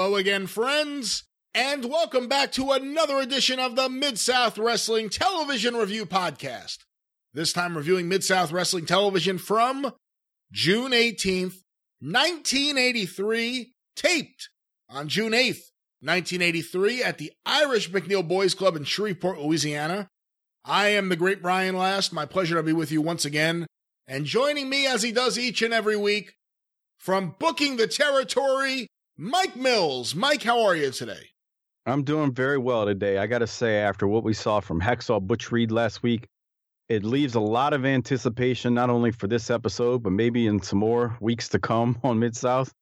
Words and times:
Hello 0.00 0.14
again, 0.14 0.46
friends, 0.46 1.24
and 1.52 1.84
welcome 1.86 2.28
back 2.28 2.52
to 2.52 2.70
another 2.70 3.18
edition 3.18 3.58
of 3.58 3.74
the 3.74 3.88
Mid 3.88 4.16
South 4.16 4.56
Wrestling 4.56 5.08
Television 5.08 5.74
Review 5.74 6.06
Podcast. 6.06 6.84
This 7.34 7.52
time 7.52 7.76
reviewing 7.76 8.08
Mid 8.08 8.22
South 8.22 8.52
Wrestling 8.52 8.86
Television 8.86 9.38
from 9.38 9.92
June 10.52 10.92
18th, 10.92 11.64
1983, 11.98 13.72
taped 13.96 14.50
on 14.88 15.08
June 15.08 15.32
8th, 15.32 15.66
1983, 16.00 17.02
at 17.02 17.18
the 17.18 17.32
Irish 17.44 17.90
McNeil 17.90 18.26
Boys 18.26 18.54
Club 18.54 18.76
in 18.76 18.84
Shreveport, 18.84 19.40
Louisiana. 19.40 20.06
I 20.64 20.90
am 20.90 21.08
the 21.08 21.16
great 21.16 21.42
Brian 21.42 21.76
Last. 21.76 22.12
My 22.12 22.24
pleasure 22.24 22.54
to 22.54 22.62
be 22.62 22.72
with 22.72 22.92
you 22.92 23.02
once 23.02 23.24
again. 23.24 23.66
And 24.06 24.26
joining 24.26 24.68
me 24.68 24.86
as 24.86 25.02
he 25.02 25.10
does 25.10 25.36
each 25.36 25.60
and 25.60 25.74
every 25.74 25.96
week 25.96 26.34
from 26.98 27.34
booking 27.40 27.78
the 27.78 27.88
territory 27.88 28.86
Mike 29.20 29.56
Mills. 29.56 30.14
Mike, 30.14 30.44
how 30.44 30.62
are 30.62 30.76
you 30.76 30.92
today? 30.92 31.30
I'm 31.84 32.04
doing 32.04 32.32
very 32.32 32.56
well 32.56 32.86
today. 32.86 33.18
I 33.18 33.26
got 33.26 33.40
to 33.40 33.48
say, 33.48 33.78
after 33.78 34.06
what 34.06 34.22
we 34.22 34.32
saw 34.32 34.60
from 34.60 34.80
Hacksaw 34.80 35.20
Butch 35.20 35.50
Reed 35.50 35.72
last 35.72 36.04
week, 36.04 36.28
it 36.88 37.02
leaves 37.02 37.34
a 37.34 37.40
lot 37.40 37.72
of 37.72 37.84
anticipation, 37.84 38.74
not 38.74 38.90
only 38.90 39.10
for 39.10 39.26
this 39.26 39.50
episode, 39.50 40.04
but 40.04 40.12
maybe 40.12 40.46
in 40.46 40.62
some 40.62 40.78
more 40.78 41.16
weeks 41.20 41.48
to 41.48 41.58
come 41.58 41.98
on 42.04 42.20
Mid 42.20 42.36
South. 42.36 42.72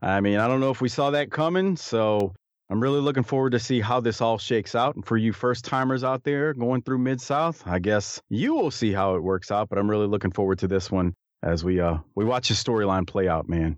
I 0.00 0.20
mean, 0.20 0.38
I 0.38 0.46
don't 0.46 0.60
know 0.60 0.70
if 0.70 0.80
we 0.80 0.88
saw 0.88 1.10
that 1.10 1.32
coming, 1.32 1.76
so 1.76 2.34
I'm 2.70 2.80
really 2.80 3.00
looking 3.00 3.24
forward 3.24 3.50
to 3.50 3.58
see 3.58 3.80
how 3.80 3.98
this 3.98 4.20
all 4.20 4.38
shakes 4.38 4.76
out. 4.76 4.94
And 4.94 5.04
for 5.04 5.16
you 5.16 5.32
first 5.32 5.64
timers 5.64 6.04
out 6.04 6.22
there 6.22 6.54
going 6.54 6.82
through 6.82 6.98
Mid 6.98 7.20
South, 7.20 7.64
I 7.66 7.80
guess 7.80 8.22
you 8.28 8.54
will 8.54 8.70
see 8.70 8.92
how 8.92 9.16
it 9.16 9.24
works 9.24 9.50
out. 9.50 9.68
But 9.68 9.80
I'm 9.80 9.90
really 9.90 10.06
looking 10.06 10.30
forward 10.30 10.60
to 10.60 10.68
this 10.68 10.88
one 10.88 11.14
as 11.42 11.64
we 11.64 11.80
uh 11.80 11.98
we 12.14 12.24
watch 12.24 12.46
the 12.46 12.54
storyline 12.54 13.08
play 13.08 13.26
out, 13.26 13.48
man. 13.48 13.76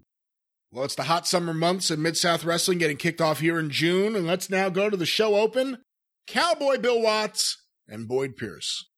Well, 0.74 0.84
it's 0.84 0.94
the 0.94 1.02
hot 1.02 1.26
summer 1.26 1.52
months 1.52 1.90
in 1.90 2.00
Mid 2.00 2.16
South 2.16 2.46
Wrestling 2.46 2.78
getting 2.78 2.96
kicked 2.96 3.20
off 3.20 3.40
here 3.40 3.58
in 3.58 3.68
June, 3.68 4.16
and 4.16 4.26
let's 4.26 4.48
now 4.48 4.70
go 4.70 4.88
to 4.88 4.96
the 4.96 5.04
show 5.04 5.34
open. 5.36 5.76
Cowboy 6.26 6.78
Bill 6.78 6.98
Watts 6.98 7.58
and 7.86 8.08
Boyd 8.08 8.38
Pierce. 8.38 8.88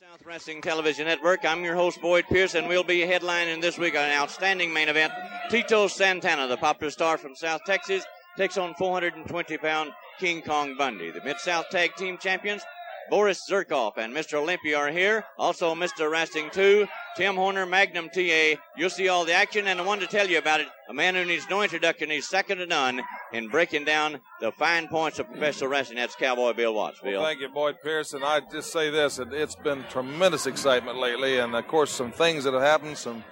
South 0.00 0.26
Wrestling 0.26 0.60
Television 0.62 1.06
Network. 1.06 1.44
I'm 1.44 1.62
your 1.62 1.76
host, 1.76 2.02
Boyd 2.02 2.24
Pierce, 2.28 2.56
and 2.56 2.66
we'll 2.66 2.82
be 2.82 3.02
headlining 3.02 3.60
this 3.60 3.78
week 3.78 3.94
an 3.94 4.10
outstanding 4.10 4.72
main 4.72 4.88
event. 4.88 5.12
Tito 5.48 5.86
Santana, 5.86 6.48
the 6.48 6.56
popular 6.56 6.90
star 6.90 7.16
from 7.16 7.36
South 7.36 7.60
Texas, 7.66 8.04
takes 8.36 8.58
on 8.58 8.74
420 8.74 9.58
pound 9.58 9.92
King 10.18 10.42
Kong 10.42 10.76
Bundy. 10.76 11.12
The 11.12 11.22
Mid 11.22 11.38
South 11.38 11.66
Tag 11.70 11.94
Team 11.94 12.18
Champions, 12.18 12.62
Boris 13.10 13.42
Zhukov 13.48 13.98
and 13.98 14.14
Mr. 14.14 14.34
Olympia 14.34 14.78
are 14.78 14.90
here. 14.90 15.24
Also, 15.38 15.74
Mr. 15.74 16.10
Wrestling 16.10 16.50
2, 16.50 16.86
Tim 17.16 17.36
Horner, 17.36 17.66
Magnum 17.66 18.08
TA. 18.08 18.54
You'll 18.76 18.90
see 18.90 19.08
all 19.08 19.24
the 19.24 19.34
action, 19.34 19.66
and 19.66 19.80
I 19.80 19.84
wanted 19.84 20.08
to 20.08 20.16
tell 20.16 20.28
you 20.28 20.38
about 20.38 20.60
it. 20.60 20.68
A 20.88 20.94
man 20.94 21.14
who 21.14 21.24
needs 21.24 21.48
no 21.50 21.62
introduction. 21.62 22.10
He's 22.10 22.28
second 22.28 22.58
to 22.58 22.66
none 22.66 23.02
in 23.32 23.48
breaking 23.48 23.84
down 23.84 24.20
the 24.40 24.52
fine 24.52 24.88
points 24.88 25.18
of 25.18 25.26
professional 25.26 25.70
wrestling. 25.70 25.98
That's 25.98 26.14
Cowboy 26.14 26.52
Bill 26.54 26.74
Watts. 26.74 27.00
Bill. 27.00 27.20
Well, 27.20 27.24
thank 27.24 27.40
you, 27.40 27.48
Boyd 27.48 27.76
Pearson. 27.82 28.22
I 28.22 28.40
just 28.50 28.72
say 28.72 28.90
this: 28.90 29.18
it, 29.18 29.32
it's 29.32 29.56
been 29.56 29.84
tremendous 29.90 30.46
excitement 30.46 30.98
lately, 30.98 31.38
and 31.38 31.54
of 31.54 31.66
course, 31.66 31.90
some 31.90 32.12
things 32.12 32.44
that 32.44 32.54
have 32.54 32.62
happened, 32.62 32.96
some 32.96 33.24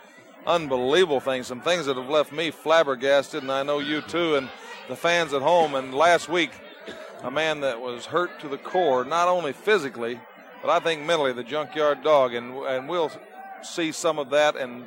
unbelievable 0.46 1.20
things, 1.20 1.46
some 1.46 1.60
things 1.60 1.86
that 1.86 1.96
have 1.96 2.08
left 2.08 2.32
me 2.32 2.50
flabbergasted, 2.50 3.42
and 3.42 3.52
I 3.52 3.62
know 3.62 3.78
you 3.78 4.00
too, 4.02 4.36
and 4.36 4.48
the 4.88 4.96
fans 4.96 5.32
at 5.32 5.42
home. 5.42 5.74
And 5.74 5.94
last 5.94 6.28
week, 6.28 6.50
a 7.22 7.30
man 7.30 7.60
that 7.60 7.80
was 7.80 8.06
hurt 8.06 8.40
to 8.40 8.48
the 8.48 8.58
core, 8.58 9.04
not 9.04 9.28
only 9.28 9.52
physically, 9.52 10.20
but 10.62 10.70
I 10.70 10.80
think 10.80 11.02
mentally, 11.02 11.32
the 11.32 11.44
junkyard 11.44 12.02
dog, 12.02 12.34
and 12.34 12.54
and 12.54 12.88
we'll 12.88 13.10
see 13.62 13.92
some 13.92 14.18
of 14.18 14.30
that 14.30 14.56
and 14.56 14.84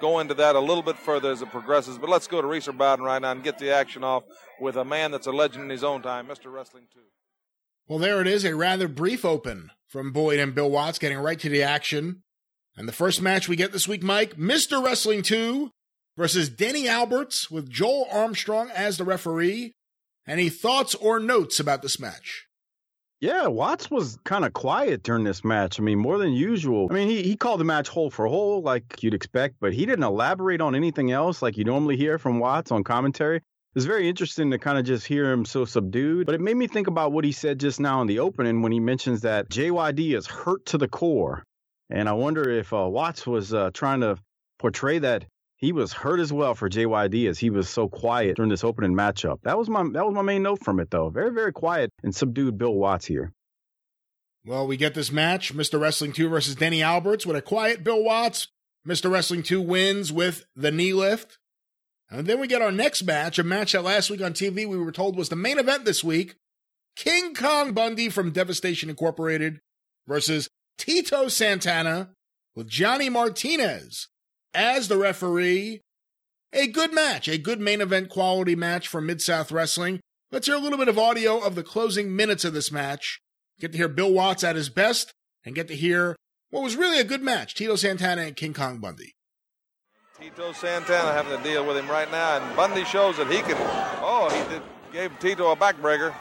go 0.00 0.18
into 0.20 0.34
that 0.34 0.54
a 0.54 0.60
little 0.60 0.82
bit 0.82 0.96
further 0.96 1.30
as 1.30 1.42
it 1.42 1.50
progresses. 1.50 1.98
But 1.98 2.10
let's 2.10 2.26
go 2.26 2.40
to 2.40 2.46
Reeser 2.46 2.72
Bowden 2.72 3.04
right 3.04 3.20
now 3.20 3.32
and 3.32 3.42
get 3.42 3.58
the 3.58 3.70
action 3.70 4.04
off 4.04 4.24
with 4.60 4.76
a 4.76 4.84
man 4.84 5.10
that's 5.10 5.26
a 5.26 5.32
legend 5.32 5.64
in 5.64 5.70
his 5.70 5.84
own 5.84 6.02
time, 6.02 6.26
Mr. 6.26 6.52
Wrestling 6.52 6.84
2. 6.92 7.00
Well, 7.88 7.98
there 7.98 8.20
it 8.20 8.26
is, 8.26 8.44
a 8.44 8.54
rather 8.54 8.86
brief 8.86 9.24
open 9.24 9.70
from 9.88 10.12
Boyd 10.12 10.38
and 10.38 10.54
Bill 10.54 10.70
Watts, 10.70 10.98
getting 10.98 11.18
right 11.18 11.38
to 11.40 11.48
the 11.48 11.62
action. 11.62 12.22
And 12.76 12.86
the 12.86 12.92
first 12.92 13.22
match 13.22 13.48
we 13.48 13.56
get 13.56 13.72
this 13.72 13.88
week, 13.88 14.02
Mike, 14.02 14.36
Mr. 14.36 14.84
Wrestling 14.84 15.22
2 15.22 15.70
versus 16.16 16.48
Denny 16.48 16.86
Alberts 16.86 17.50
with 17.50 17.70
Joel 17.70 18.06
Armstrong 18.12 18.70
as 18.70 18.98
the 18.98 19.04
referee. 19.04 19.74
Any 20.28 20.50
thoughts 20.50 20.94
or 20.94 21.18
notes 21.18 21.58
about 21.58 21.80
this 21.80 21.98
match? 21.98 22.46
Yeah, 23.20 23.46
Watts 23.46 23.90
was 23.90 24.18
kind 24.24 24.44
of 24.44 24.52
quiet 24.52 25.02
during 25.02 25.24
this 25.24 25.42
match. 25.42 25.80
I 25.80 25.82
mean, 25.82 25.98
more 25.98 26.18
than 26.18 26.32
usual. 26.32 26.86
I 26.90 26.94
mean, 26.94 27.08
he, 27.08 27.22
he 27.22 27.34
called 27.34 27.60
the 27.60 27.64
match 27.64 27.88
hole 27.88 28.10
for 28.10 28.26
hole 28.26 28.62
like 28.62 29.02
you'd 29.02 29.14
expect, 29.14 29.56
but 29.58 29.72
he 29.72 29.86
didn't 29.86 30.04
elaborate 30.04 30.60
on 30.60 30.74
anything 30.74 31.10
else 31.10 31.40
like 31.40 31.56
you 31.56 31.64
normally 31.64 31.96
hear 31.96 32.18
from 32.18 32.38
Watts 32.38 32.70
on 32.70 32.84
commentary. 32.84 33.40
It's 33.74 33.86
very 33.86 34.08
interesting 34.08 34.50
to 34.50 34.58
kind 34.58 34.78
of 34.78 34.84
just 34.84 35.06
hear 35.06 35.32
him 35.32 35.44
so 35.44 35.64
subdued, 35.64 36.26
but 36.26 36.34
it 36.34 36.40
made 36.40 36.56
me 36.56 36.66
think 36.66 36.86
about 36.86 37.12
what 37.12 37.24
he 37.24 37.32
said 37.32 37.58
just 37.58 37.80
now 37.80 38.00
in 38.02 38.06
the 38.06 38.18
opening 38.20 38.62
when 38.62 38.72
he 38.72 38.80
mentions 38.80 39.22
that 39.22 39.48
JYD 39.48 40.16
is 40.16 40.26
hurt 40.26 40.66
to 40.66 40.78
the 40.78 40.88
core. 40.88 41.42
And 41.90 42.08
I 42.08 42.12
wonder 42.12 42.48
if 42.50 42.72
uh, 42.72 42.86
Watts 42.88 43.26
was 43.26 43.54
uh, 43.54 43.70
trying 43.72 44.00
to 44.02 44.18
portray 44.58 44.98
that 44.98 45.24
he 45.58 45.72
was 45.72 45.92
hurt 45.92 46.20
as 46.20 46.32
well 46.32 46.54
for 46.54 46.70
JYD 46.70 47.28
as 47.28 47.38
he 47.38 47.50
was 47.50 47.68
so 47.68 47.88
quiet 47.88 48.36
during 48.36 48.48
this 48.48 48.64
opening 48.64 48.94
matchup. 48.94 49.40
That 49.42 49.58
was 49.58 49.68
my 49.68 49.82
that 49.92 50.06
was 50.06 50.14
my 50.14 50.22
main 50.22 50.42
note 50.42 50.64
from 50.64 50.80
it 50.80 50.90
though. 50.90 51.10
Very 51.10 51.32
very 51.32 51.52
quiet 51.52 51.90
and 52.02 52.14
subdued 52.14 52.56
Bill 52.56 52.74
Watts 52.74 53.06
here. 53.06 53.32
Well, 54.46 54.66
we 54.66 54.76
get 54.76 54.94
this 54.94 55.12
match, 55.12 55.54
Mr. 55.54 55.78
Wrestling 55.78 56.12
2 56.12 56.28
versus 56.28 56.54
Denny 56.54 56.82
Alberts 56.82 57.26
with 57.26 57.36
a 57.36 57.42
quiet 57.42 57.84
Bill 57.84 58.02
Watts. 58.02 58.48
Mr. 58.86 59.10
Wrestling 59.10 59.42
2 59.42 59.60
wins 59.60 60.10
with 60.10 60.46
the 60.56 60.70
knee 60.70 60.94
lift. 60.94 61.36
And 62.08 62.26
then 62.26 62.40
we 62.40 62.46
get 62.46 62.62
our 62.62 62.72
next 62.72 63.02
match, 63.02 63.38
a 63.38 63.44
match 63.44 63.72
that 63.72 63.84
last 63.84 64.08
week 64.08 64.22
on 64.22 64.32
TV 64.32 64.66
we 64.66 64.78
were 64.78 64.92
told 64.92 65.16
was 65.16 65.28
the 65.28 65.36
main 65.36 65.58
event 65.58 65.84
this 65.84 66.02
week. 66.02 66.36
King 66.96 67.34
Kong 67.34 67.72
Bundy 67.72 68.08
from 68.08 68.30
Devastation 68.30 68.88
Incorporated 68.88 69.60
versus 70.06 70.48
Tito 70.78 71.28
Santana 71.28 72.10
with 72.54 72.68
Johnny 72.68 73.10
Martinez 73.10 74.08
as 74.54 74.88
the 74.88 74.96
referee. 74.96 75.80
A 76.52 76.66
good 76.66 76.94
match, 76.94 77.28
a 77.28 77.38
good 77.38 77.60
main 77.60 77.80
event 77.80 78.08
quality 78.08 78.56
match 78.56 78.88
from 78.88 79.06
Mid 79.06 79.20
South 79.20 79.52
Wrestling. 79.52 80.00
Let's 80.32 80.46
hear 80.46 80.56
a 80.56 80.60
little 80.60 80.78
bit 80.78 80.88
of 80.88 80.98
audio 80.98 81.38
of 81.38 81.54
the 81.54 81.62
closing 81.62 82.14
minutes 82.14 82.44
of 82.44 82.54
this 82.54 82.72
match. 82.72 83.20
Get 83.60 83.72
to 83.72 83.78
hear 83.78 83.88
Bill 83.88 84.12
Watts 84.12 84.44
at 84.44 84.56
his 84.56 84.68
best 84.68 85.12
and 85.44 85.54
get 85.54 85.68
to 85.68 85.76
hear 85.76 86.16
what 86.50 86.62
was 86.62 86.76
really 86.76 86.98
a 86.98 87.04
good 87.04 87.22
match 87.22 87.54
Tito 87.54 87.76
Santana 87.76 88.22
and 88.22 88.36
King 88.36 88.54
Kong 88.54 88.78
Bundy. 88.78 89.12
Tito 90.20 90.52
Santana 90.52 91.12
having 91.12 91.36
to 91.36 91.44
deal 91.44 91.64
with 91.64 91.76
him 91.76 91.88
right 91.88 92.10
now, 92.10 92.38
and 92.38 92.56
Bundy 92.56 92.84
shows 92.84 93.18
that 93.18 93.30
he 93.30 93.38
can. 93.38 93.56
Oh, 94.02 94.28
he 94.30 94.52
did, 94.52 94.62
gave 94.92 95.18
Tito 95.20 95.52
a 95.52 95.56
backbreaker. 95.56 96.12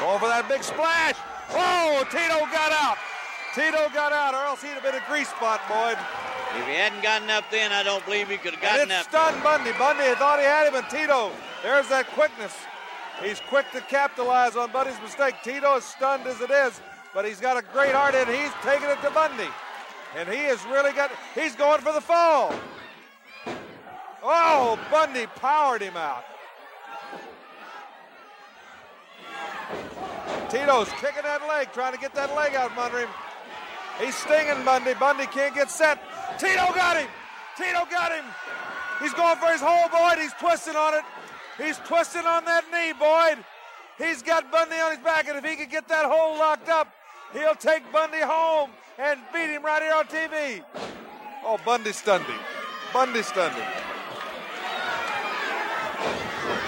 Going 0.00 0.18
for 0.18 0.28
that 0.28 0.46
big 0.48 0.62
splash. 0.62 1.14
Oh, 1.50 2.04
Tito 2.10 2.40
got 2.50 2.72
out. 2.72 2.98
Tito 3.54 3.88
got 3.94 4.12
out, 4.12 4.34
or 4.34 4.44
else 4.44 4.62
he'd 4.62 4.70
have 4.70 4.82
been 4.82 4.94
a 4.94 5.04
grease 5.08 5.28
spot, 5.28 5.60
Boyd. 5.68 5.98
If 6.56 6.66
he 6.66 6.74
hadn't 6.74 7.02
gotten 7.02 7.28
up 7.30 7.44
then, 7.50 7.72
I 7.72 7.82
don't 7.82 8.04
believe 8.04 8.28
he 8.28 8.36
could 8.36 8.54
have 8.54 8.62
gotten 8.62 8.82
and 8.82 8.90
it 8.90 8.94
up. 8.94 9.08
stunned 9.08 9.42
Bundy. 9.42 9.72
Bundy 9.78 10.04
thought 10.14 10.38
he 10.38 10.44
had 10.44 10.66
him, 10.66 10.74
and 10.74 10.88
Tito, 10.88 11.30
there's 11.62 11.88
that 11.88 12.06
quickness. 12.08 12.54
He's 13.22 13.40
quick 13.48 13.66
to 13.72 13.80
capitalize 13.82 14.56
on 14.56 14.70
Bundy's 14.70 15.00
mistake. 15.02 15.34
Tito 15.42 15.76
is 15.76 15.84
stunned 15.84 16.26
as 16.26 16.40
it 16.40 16.50
is, 16.50 16.80
but 17.12 17.24
he's 17.24 17.40
got 17.40 17.56
a 17.56 17.62
great 17.72 17.92
heart 17.92 18.14
and 18.14 18.28
he's 18.28 18.52
taking 18.62 18.88
it 18.88 19.00
to 19.02 19.10
Bundy. 19.10 19.48
And 20.16 20.28
he 20.28 20.38
has 20.44 20.64
really 20.66 20.92
got, 20.92 21.10
he's 21.34 21.54
going 21.56 21.80
for 21.80 21.92
the 21.92 22.00
fall. 22.00 22.54
Oh, 24.22 24.78
Bundy 24.90 25.26
powered 25.26 25.82
him 25.82 25.96
out. 25.96 26.24
Tito's 30.48 30.88
kicking 31.00 31.24
that 31.24 31.46
leg, 31.46 31.72
trying 31.72 31.92
to 31.92 31.98
get 31.98 32.14
that 32.14 32.34
leg 32.34 32.54
out 32.54 32.70
from 32.70 32.78
under 32.78 33.00
him. 33.00 33.08
He's 34.00 34.14
stinging 34.14 34.64
Bundy. 34.64 34.94
Bundy 34.94 35.26
can't 35.26 35.54
get 35.54 35.70
set. 35.70 35.98
Tito 36.38 36.72
got 36.74 36.96
him. 36.96 37.08
Tito 37.56 37.84
got 37.90 38.12
him. 38.12 38.24
He's 39.00 39.12
going 39.14 39.36
for 39.38 39.46
his 39.46 39.60
whole 39.60 39.88
Boyd. 39.88 40.18
He's 40.18 40.32
twisting 40.34 40.76
on 40.76 40.94
it. 40.94 41.04
He's 41.56 41.78
twisting 41.78 42.24
on 42.24 42.44
that 42.44 42.64
knee, 42.72 42.92
Boyd. 42.92 43.44
He's 43.98 44.22
got 44.22 44.50
Bundy 44.52 44.76
on 44.76 44.92
his 44.92 45.00
back, 45.04 45.28
and 45.28 45.36
if 45.36 45.44
he 45.44 45.56
could 45.56 45.70
get 45.70 45.88
that 45.88 46.04
hole 46.04 46.38
locked 46.38 46.68
up, 46.68 46.92
he'll 47.32 47.56
take 47.56 47.90
Bundy 47.92 48.20
home 48.20 48.70
and 48.96 49.18
beat 49.32 49.50
him 49.50 49.64
right 49.64 49.82
here 49.82 49.92
on 49.94 50.06
TV. 50.06 50.62
Oh, 51.44 51.58
Bundy 51.64 51.92
stunned 51.92 52.24
him. 52.24 52.38
Bundy 52.92 53.22
stunned 53.22 53.54
him. 53.54 53.66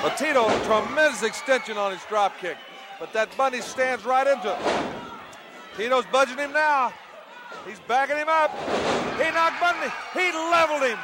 But 0.03 0.17
Tito, 0.17 0.49
tremendous 0.65 1.23
extension 1.23 1.77
on 1.77 1.93
his 1.93 2.03
drop 2.09 2.39
kick. 2.41 2.57
But 2.99 3.13
that 3.13 3.35
Bundy 3.37 3.61
stands 3.61 4.05
right 4.05 4.27
into 4.27 4.53
it. 4.53 4.59
Tito's 5.77 6.07
budging 6.07 6.39
him 6.39 6.53
now. 6.53 6.93
He's 7.67 7.81
backing 7.81 8.17
him 8.17 8.29
up. 8.29 8.51
He 9.19 9.31
knocked 9.31 9.61
Bundy. 9.61 9.93
He 10.15 10.33
leveled 10.33 10.83
him. 10.83 10.99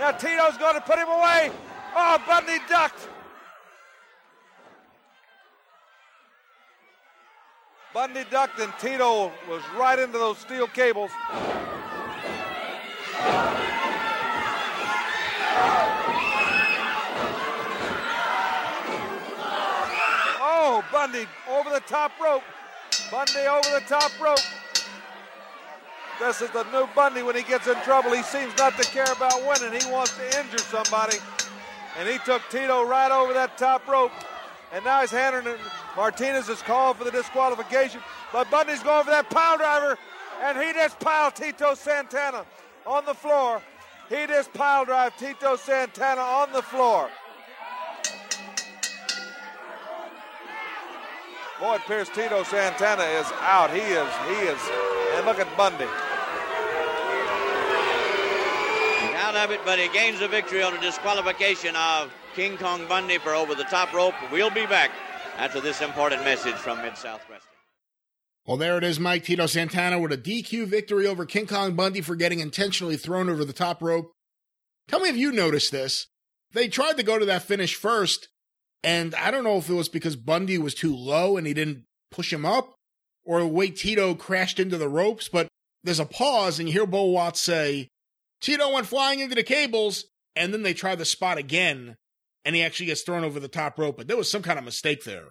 Now 0.00 0.12
Tito's 0.12 0.56
going 0.58 0.74
to 0.74 0.80
put 0.80 0.98
him 0.98 1.08
away. 1.08 1.50
Oh, 1.94 2.22
Bundy 2.26 2.58
ducked. 2.68 3.08
Bundy 7.94 8.24
ducked 8.30 8.60
and 8.60 8.72
Tito 8.78 9.32
was 9.48 9.62
right 9.78 9.98
into 9.98 10.18
those 10.18 10.36
steel 10.36 10.66
cables. 10.66 11.10
Oh, 20.38 20.84
Bundy 20.92 21.26
over 21.48 21.70
the 21.70 21.80
top 21.80 22.12
rope. 22.22 22.42
Bundy 23.10 23.46
over 23.46 23.70
the 23.70 23.84
top 23.88 24.12
rope. 24.20 24.40
This 26.18 26.40
is 26.40 26.50
the 26.50 26.64
new 26.72 26.88
Bundy 26.94 27.22
when 27.22 27.36
he 27.36 27.42
gets 27.42 27.66
in 27.66 27.74
trouble. 27.82 28.12
He 28.12 28.22
seems 28.22 28.56
not 28.56 28.76
to 28.78 28.84
care 28.84 29.10
about 29.12 29.34
winning. 29.46 29.78
He 29.78 29.90
wants 29.90 30.16
to 30.16 30.40
injure 30.40 30.58
somebody. 30.58 31.18
And 31.98 32.08
he 32.08 32.18
took 32.24 32.42
Tito 32.50 32.84
right 32.86 33.12
over 33.12 33.34
that 33.34 33.58
top 33.58 33.86
rope. 33.86 34.12
And 34.72 34.84
now 34.84 35.02
he's 35.02 35.10
handing 35.10 35.52
it. 35.52 35.60
Martinez 35.94 36.48
is 36.48 36.62
called 36.62 36.96
for 36.96 37.04
the 37.04 37.10
disqualification. 37.10 38.00
But 38.32 38.50
Bundy's 38.50 38.82
going 38.82 39.04
for 39.04 39.10
that 39.10 39.28
pile 39.28 39.58
driver. 39.58 39.98
And 40.42 40.58
he 40.58 40.72
just 40.72 40.98
piled 41.00 41.34
Tito 41.34 41.74
Santana 41.74 42.46
on 42.86 43.04
the 43.04 43.14
floor. 43.14 43.60
He 44.08 44.26
just 44.26 44.52
pile 44.54 44.84
drive 44.84 45.16
Tito 45.18 45.56
Santana 45.56 46.22
on 46.22 46.52
the 46.52 46.62
floor. 46.62 47.10
Boyd 51.60 51.80
Pierce, 51.86 52.08
Tito 52.10 52.42
Santana 52.42 53.02
is 53.02 53.26
out. 53.40 53.70
He 53.70 53.80
is, 53.80 54.08
he 54.28 54.46
is, 54.46 54.60
and 55.14 55.24
look 55.24 55.38
at 55.38 55.56
Bundy. 55.56 55.86
Out 59.36 59.50
of 59.50 59.50
it, 59.50 59.60
but 59.66 59.78
he 59.78 59.88
gains 59.88 60.20
the 60.20 60.28
victory 60.28 60.62
on 60.62 60.74
a 60.74 60.80
disqualification 60.80 61.76
of 61.76 62.10
King 62.34 62.56
Kong 62.56 62.88
Bundy 62.88 63.18
for 63.18 63.34
over 63.34 63.54
the 63.54 63.64
top 63.64 63.92
rope. 63.92 64.14
We'll 64.32 64.48
be 64.48 64.64
back 64.64 64.90
after 65.36 65.60
this 65.60 65.82
important 65.82 66.24
message 66.24 66.54
from 66.54 66.80
Mid 66.80 66.96
South 66.96 67.20
Wrestling. 67.28 67.52
Well, 68.46 68.56
there 68.56 68.78
it 68.78 68.84
is, 68.84 68.98
Mike 68.98 69.24
Tito 69.24 69.44
Santana 69.44 69.98
with 69.98 70.10
a 70.10 70.16
DQ 70.16 70.68
victory 70.68 71.06
over 71.06 71.26
King 71.26 71.46
Kong 71.46 71.76
Bundy 71.76 72.00
for 72.00 72.16
getting 72.16 72.40
intentionally 72.40 72.96
thrown 72.96 73.28
over 73.28 73.44
the 73.44 73.52
top 73.52 73.82
rope. 73.82 74.10
Tell 74.88 75.00
me 75.00 75.10
if 75.10 75.18
you 75.18 75.30
noticed 75.32 75.70
this. 75.70 76.06
They 76.52 76.68
tried 76.68 76.96
to 76.96 77.02
go 77.02 77.18
to 77.18 77.26
that 77.26 77.42
finish 77.42 77.74
first, 77.74 78.28
and 78.82 79.14
I 79.16 79.30
don't 79.30 79.44
know 79.44 79.58
if 79.58 79.68
it 79.68 79.74
was 79.74 79.90
because 79.90 80.16
Bundy 80.16 80.56
was 80.56 80.72
too 80.72 80.96
low 80.96 81.36
and 81.36 81.46
he 81.46 81.52
didn't 81.52 81.84
push 82.10 82.32
him 82.32 82.46
up, 82.46 82.74
or 83.22 83.40
the 83.40 83.46
way 83.46 83.68
Tito 83.68 84.14
crashed 84.14 84.58
into 84.58 84.78
the 84.78 84.88
ropes, 84.88 85.28
but 85.28 85.46
there's 85.84 86.00
a 86.00 86.06
pause, 86.06 86.58
and 86.58 86.70
you 86.70 86.72
hear 86.72 86.86
Bo 86.86 87.04
Watts 87.04 87.42
say, 87.42 87.88
Tito 88.40 88.72
went 88.72 88.86
flying 88.86 89.20
into 89.20 89.34
the 89.34 89.42
cables, 89.42 90.04
and 90.34 90.52
then 90.52 90.62
they 90.62 90.74
try 90.74 90.94
the 90.94 91.04
spot 91.04 91.38
again, 91.38 91.96
and 92.44 92.54
he 92.54 92.62
actually 92.62 92.86
gets 92.86 93.02
thrown 93.02 93.24
over 93.24 93.40
the 93.40 93.48
top 93.48 93.78
rope, 93.78 93.96
but 93.96 94.08
there 94.08 94.16
was 94.16 94.30
some 94.30 94.42
kind 94.42 94.58
of 94.58 94.64
mistake 94.64 95.04
there. 95.04 95.28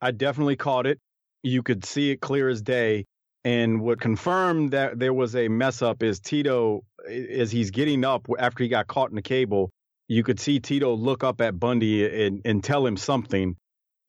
I 0.00 0.10
definitely 0.10 0.56
caught 0.56 0.86
it. 0.86 0.98
You 1.42 1.62
could 1.62 1.84
see 1.84 2.10
it 2.10 2.20
clear 2.20 2.48
as 2.48 2.62
day. 2.62 3.04
And 3.44 3.82
what 3.82 4.00
confirmed 4.00 4.70
that 4.70 4.98
there 4.98 5.12
was 5.12 5.36
a 5.36 5.48
mess 5.48 5.82
up 5.82 6.02
is 6.02 6.18
Tito, 6.18 6.82
as 7.06 7.50
he's 7.50 7.70
getting 7.70 8.04
up 8.04 8.26
after 8.38 8.62
he 8.62 8.68
got 8.68 8.86
caught 8.86 9.10
in 9.10 9.16
the 9.16 9.22
cable, 9.22 9.70
you 10.08 10.22
could 10.22 10.40
see 10.40 10.60
Tito 10.60 10.94
look 10.94 11.22
up 11.22 11.40
at 11.40 11.58
Bundy 11.58 12.24
and, 12.26 12.40
and 12.44 12.64
tell 12.64 12.86
him 12.86 12.96
something. 12.96 13.56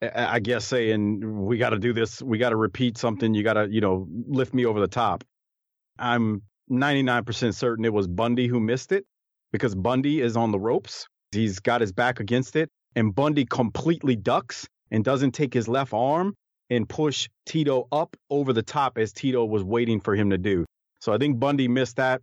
I 0.01 0.39
guess 0.39 0.65
saying, 0.65 1.45
we 1.45 1.57
got 1.57 1.71
to 1.71 1.79
do 1.79 1.91
this. 1.91 2.21
We 2.21 2.37
got 2.37 2.49
to 2.49 2.55
repeat 2.55 2.97
something. 2.97 3.33
You 3.33 3.43
got 3.43 3.53
to, 3.53 3.67
you 3.69 3.81
know, 3.81 4.07
lift 4.27 4.53
me 4.53 4.65
over 4.65 4.79
the 4.79 4.87
top. 4.87 5.23
I'm 5.97 6.41
99% 6.71 7.53
certain 7.53 7.85
it 7.85 7.93
was 7.93 8.07
Bundy 8.07 8.47
who 8.47 8.59
missed 8.59 8.91
it 8.91 9.05
because 9.51 9.75
Bundy 9.75 10.21
is 10.21 10.35
on 10.35 10.51
the 10.51 10.59
ropes. 10.59 11.07
He's 11.31 11.59
got 11.59 11.81
his 11.81 11.91
back 11.91 12.19
against 12.19 12.55
it, 12.55 12.69
and 12.95 13.13
Bundy 13.13 13.45
completely 13.45 14.15
ducks 14.15 14.67
and 14.91 15.03
doesn't 15.03 15.31
take 15.31 15.53
his 15.53 15.67
left 15.67 15.93
arm 15.93 16.35
and 16.69 16.87
push 16.87 17.29
Tito 17.45 17.87
up 17.91 18.15
over 18.29 18.53
the 18.53 18.63
top 18.63 18.97
as 18.97 19.13
Tito 19.13 19.45
was 19.45 19.63
waiting 19.63 19.99
for 19.99 20.15
him 20.15 20.31
to 20.31 20.37
do. 20.37 20.65
So 21.01 21.13
I 21.13 21.17
think 21.17 21.39
Bundy 21.39 21.67
missed 21.67 21.97
that. 21.97 22.21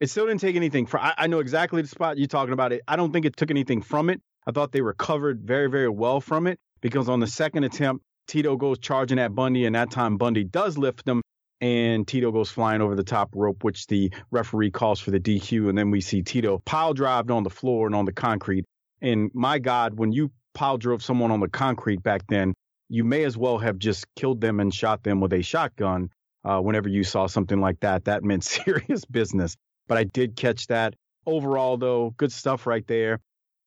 It 0.00 0.10
still 0.10 0.26
didn't 0.26 0.40
take 0.40 0.56
anything 0.56 0.86
from. 0.86 1.02
I, 1.02 1.14
I 1.18 1.26
know 1.26 1.40
exactly 1.40 1.82
the 1.82 1.88
spot 1.88 2.18
you're 2.18 2.26
talking 2.26 2.52
about. 2.52 2.72
It. 2.72 2.82
I 2.88 2.96
don't 2.96 3.12
think 3.12 3.26
it 3.26 3.36
took 3.36 3.50
anything 3.50 3.82
from 3.82 4.10
it. 4.10 4.20
I 4.46 4.52
thought 4.52 4.72
they 4.72 4.80
recovered 4.80 5.42
very, 5.42 5.68
very 5.68 5.88
well 5.88 6.20
from 6.20 6.46
it 6.46 6.58
because 6.80 7.08
on 7.08 7.20
the 7.20 7.26
second 7.26 7.64
attempt, 7.64 8.04
Tito 8.26 8.56
goes 8.56 8.78
charging 8.78 9.18
at 9.18 9.34
Bundy, 9.34 9.66
and 9.66 9.74
that 9.74 9.90
time 9.90 10.16
Bundy 10.16 10.44
does 10.44 10.78
lift 10.78 11.06
him, 11.06 11.22
and 11.62 12.08
Tito 12.08 12.32
goes 12.32 12.50
flying 12.50 12.82
over 12.82 12.96
the 12.96 13.04
top 13.04 13.30
rope, 13.36 13.62
which 13.62 13.86
the 13.86 14.12
referee 14.32 14.72
calls 14.72 14.98
for 14.98 15.12
the 15.12 15.20
DQ. 15.20 15.68
And 15.68 15.78
then 15.78 15.92
we 15.92 16.00
see 16.00 16.22
Tito 16.22 16.58
pile 16.58 16.92
drived 16.92 17.30
on 17.30 17.44
the 17.44 17.50
floor 17.50 17.86
and 17.86 17.94
on 17.94 18.04
the 18.04 18.12
concrete. 18.12 18.64
And 19.00 19.30
my 19.32 19.60
God, 19.60 19.96
when 19.96 20.10
you 20.10 20.32
pile 20.54 20.76
drove 20.76 21.04
someone 21.04 21.30
on 21.30 21.38
the 21.38 21.48
concrete 21.48 22.02
back 22.02 22.22
then, 22.28 22.52
you 22.88 23.04
may 23.04 23.22
as 23.22 23.38
well 23.38 23.58
have 23.58 23.78
just 23.78 24.06
killed 24.16 24.40
them 24.40 24.58
and 24.58 24.74
shot 24.74 25.04
them 25.04 25.20
with 25.20 25.32
a 25.32 25.40
shotgun. 25.42 26.10
Uh, 26.44 26.58
whenever 26.58 26.88
you 26.88 27.04
saw 27.04 27.28
something 27.28 27.60
like 27.60 27.78
that, 27.80 28.06
that 28.06 28.24
meant 28.24 28.42
serious 28.44 29.04
business. 29.04 29.56
But 29.86 29.98
I 29.98 30.04
did 30.04 30.34
catch 30.34 30.66
that. 30.66 30.94
Overall, 31.26 31.76
though, 31.76 32.12
good 32.16 32.32
stuff 32.32 32.66
right 32.66 32.84
there. 32.88 33.20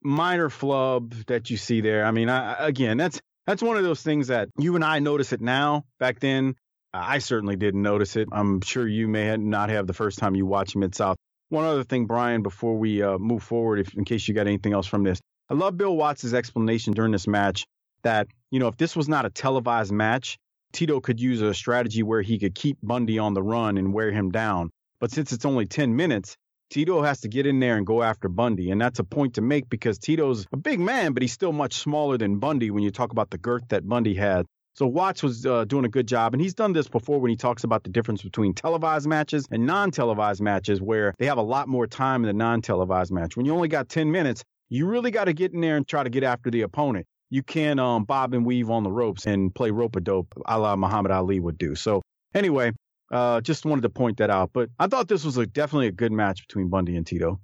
Minor 0.03 0.49
flub 0.49 1.13
that 1.27 1.49
you 1.49 1.55
see 1.55 1.79
there. 1.79 2.03
I 2.03 2.11
mean, 2.11 2.27
I, 2.27 2.67
again, 2.67 2.97
that's 2.97 3.21
that's 3.47 3.63
one 3.63 3.77
of 3.77 3.83
those 3.83 4.01
things 4.01 4.27
that 4.27 4.49
you 4.57 4.75
and 4.75 4.83
I 4.83 4.99
notice 4.99 5.31
it 5.31 5.39
now. 5.39 5.85
Back 5.97 6.19
then, 6.19 6.55
I 6.95 7.17
certainly 7.19 7.55
didn't 7.55 7.81
notice 7.81 8.15
it. 8.15 8.29
I'm 8.31 8.61
sure 8.61 8.87
you 8.87 9.07
may 9.07 9.35
not 9.37 9.69
have 9.69 9.87
the 9.87 9.93
first 9.93 10.19
time 10.19 10.35
you 10.35 10.45
watch 10.45 10.75
Mid 10.75 10.95
South. 10.95 11.17
One 11.49 11.65
other 11.65 11.83
thing, 11.83 12.05
Brian, 12.05 12.41
before 12.41 12.77
we 12.77 13.03
uh, 13.03 13.17
move 13.17 13.43
forward, 13.43 13.79
if 13.79 13.93
in 13.93 14.05
case 14.05 14.27
you 14.27 14.33
got 14.33 14.47
anything 14.47 14.73
else 14.73 14.87
from 14.87 15.03
this, 15.03 15.19
I 15.49 15.53
love 15.53 15.77
Bill 15.77 15.95
Watts' 15.95 16.33
explanation 16.33 16.93
during 16.93 17.11
this 17.11 17.27
match 17.27 17.65
that 18.03 18.27
you 18.51 18.59
know 18.59 18.67
if 18.67 18.77
this 18.77 18.95
was 18.95 19.09
not 19.09 19.25
a 19.25 19.29
televised 19.29 19.91
match, 19.91 20.37
Tito 20.73 20.99
could 20.99 21.19
use 21.19 21.41
a 21.41 21.53
strategy 21.53 22.03
where 22.03 22.21
he 22.21 22.39
could 22.39 22.55
keep 22.55 22.77
Bundy 22.81 23.19
on 23.19 23.33
the 23.33 23.43
run 23.43 23.77
and 23.77 23.93
wear 23.93 24.11
him 24.11 24.31
down. 24.31 24.71
But 24.99 25.11
since 25.11 25.33
it's 25.33 25.45
only 25.45 25.65
10 25.65 25.95
minutes, 25.95 26.35
Tito 26.69 27.01
has 27.01 27.21
to 27.21 27.27
get 27.27 27.45
in 27.45 27.59
there 27.59 27.77
and 27.77 27.85
go 27.85 28.01
after 28.01 28.27
Bundy. 28.27 28.71
And 28.71 28.81
that's 28.81 28.99
a 28.99 29.03
point 29.03 29.35
to 29.35 29.41
make 29.41 29.69
because 29.69 29.99
Tito's 29.99 30.45
a 30.51 30.57
big 30.57 30.79
man, 30.79 31.13
but 31.13 31.21
he's 31.21 31.33
still 31.33 31.51
much 31.51 31.75
smaller 31.75 32.17
than 32.17 32.39
Bundy 32.39 32.71
when 32.71 32.83
you 32.83 32.91
talk 32.91 33.11
about 33.11 33.29
the 33.29 33.37
girth 33.37 33.67
that 33.69 33.87
Bundy 33.87 34.15
had. 34.15 34.45
So 34.75 34.85
Watts 34.87 35.23
was 35.23 35.45
uh, 35.45 35.63
doing 35.63 35.85
a 35.85 35.89
good 35.89 36.05
job, 36.05 36.33
and 36.33 36.41
he's 36.41 36.53
done 36.53 36.73
this 36.73 36.89
before 36.89 37.21
when 37.21 37.29
he 37.29 37.37
talks 37.37 37.63
about 37.63 37.85
the 37.85 37.89
difference 37.89 38.21
between 38.21 38.53
televised 38.53 39.07
matches 39.07 39.47
and 39.49 39.65
non-televised 39.65 40.41
matches, 40.41 40.81
where 40.81 41.13
they 41.17 41.25
have 41.27 41.37
a 41.37 41.41
lot 41.41 41.69
more 41.69 41.87
time 41.87 42.25
in 42.25 42.27
the 42.27 42.33
non-televised 42.33 43.09
match. 43.09 43.37
When 43.37 43.45
you 43.45 43.53
only 43.53 43.69
got 43.69 43.87
10 43.87 44.11
minutes, 44.11 44.43
you 44.67 44.85
really 44.85 45.11
got 45.11 45.25
to 45.25 45.33
get 45.33 45.53
in 45.53 45.61
there 45.61 45.77
and 45.77 45.87
try 45.87 46.03
to 46.03 46.09
get 46.09 46.23
after 46.23 46.51
the 46.51 46.63
opponent. 46.63 47.05
You 47.29 47.41
can 47.41 47.79
um, 47.79 48.03
bob 48.03 48.33
and 48.33 48.45
weave 48.45 48.69
on 48.69 48.83
the 48.83 48.91
ropes 48.91 49.25
and 49.25 49.55
play 49.55 49.71
rope 49.71 49.95
a 49.95 50.01
dope, 50.01 50.33
a 50.45 50.59
la 50.59 50.75
Muhammad 50.75 51.11
Ali 51.11 51.39
would 51.39 51.57
do. 51.57 51.73
So 51.75 52.01
anyway, 52.33 52.73
uh, 53.13 53.39
just 53.39 53.65
wanted 53.65 53.83
to 53.83 53.89
point 53.89 54.17
that 54.17 54.29
out. 54.29 54.49
But 54.51 54.69
I 54.77 54.87
thought 54.87 55.07
this 55.07 55.23
was 55.23 55.37
a, 55.37 55.45
definitely 55.45 55.87
a 55.87 55.93
good 55.93 56.11
match 56.11 56.45
between 56.45 56.67
Bundy 56.67 56.97
and 56.97 57.07
Tito. 57.07 57.39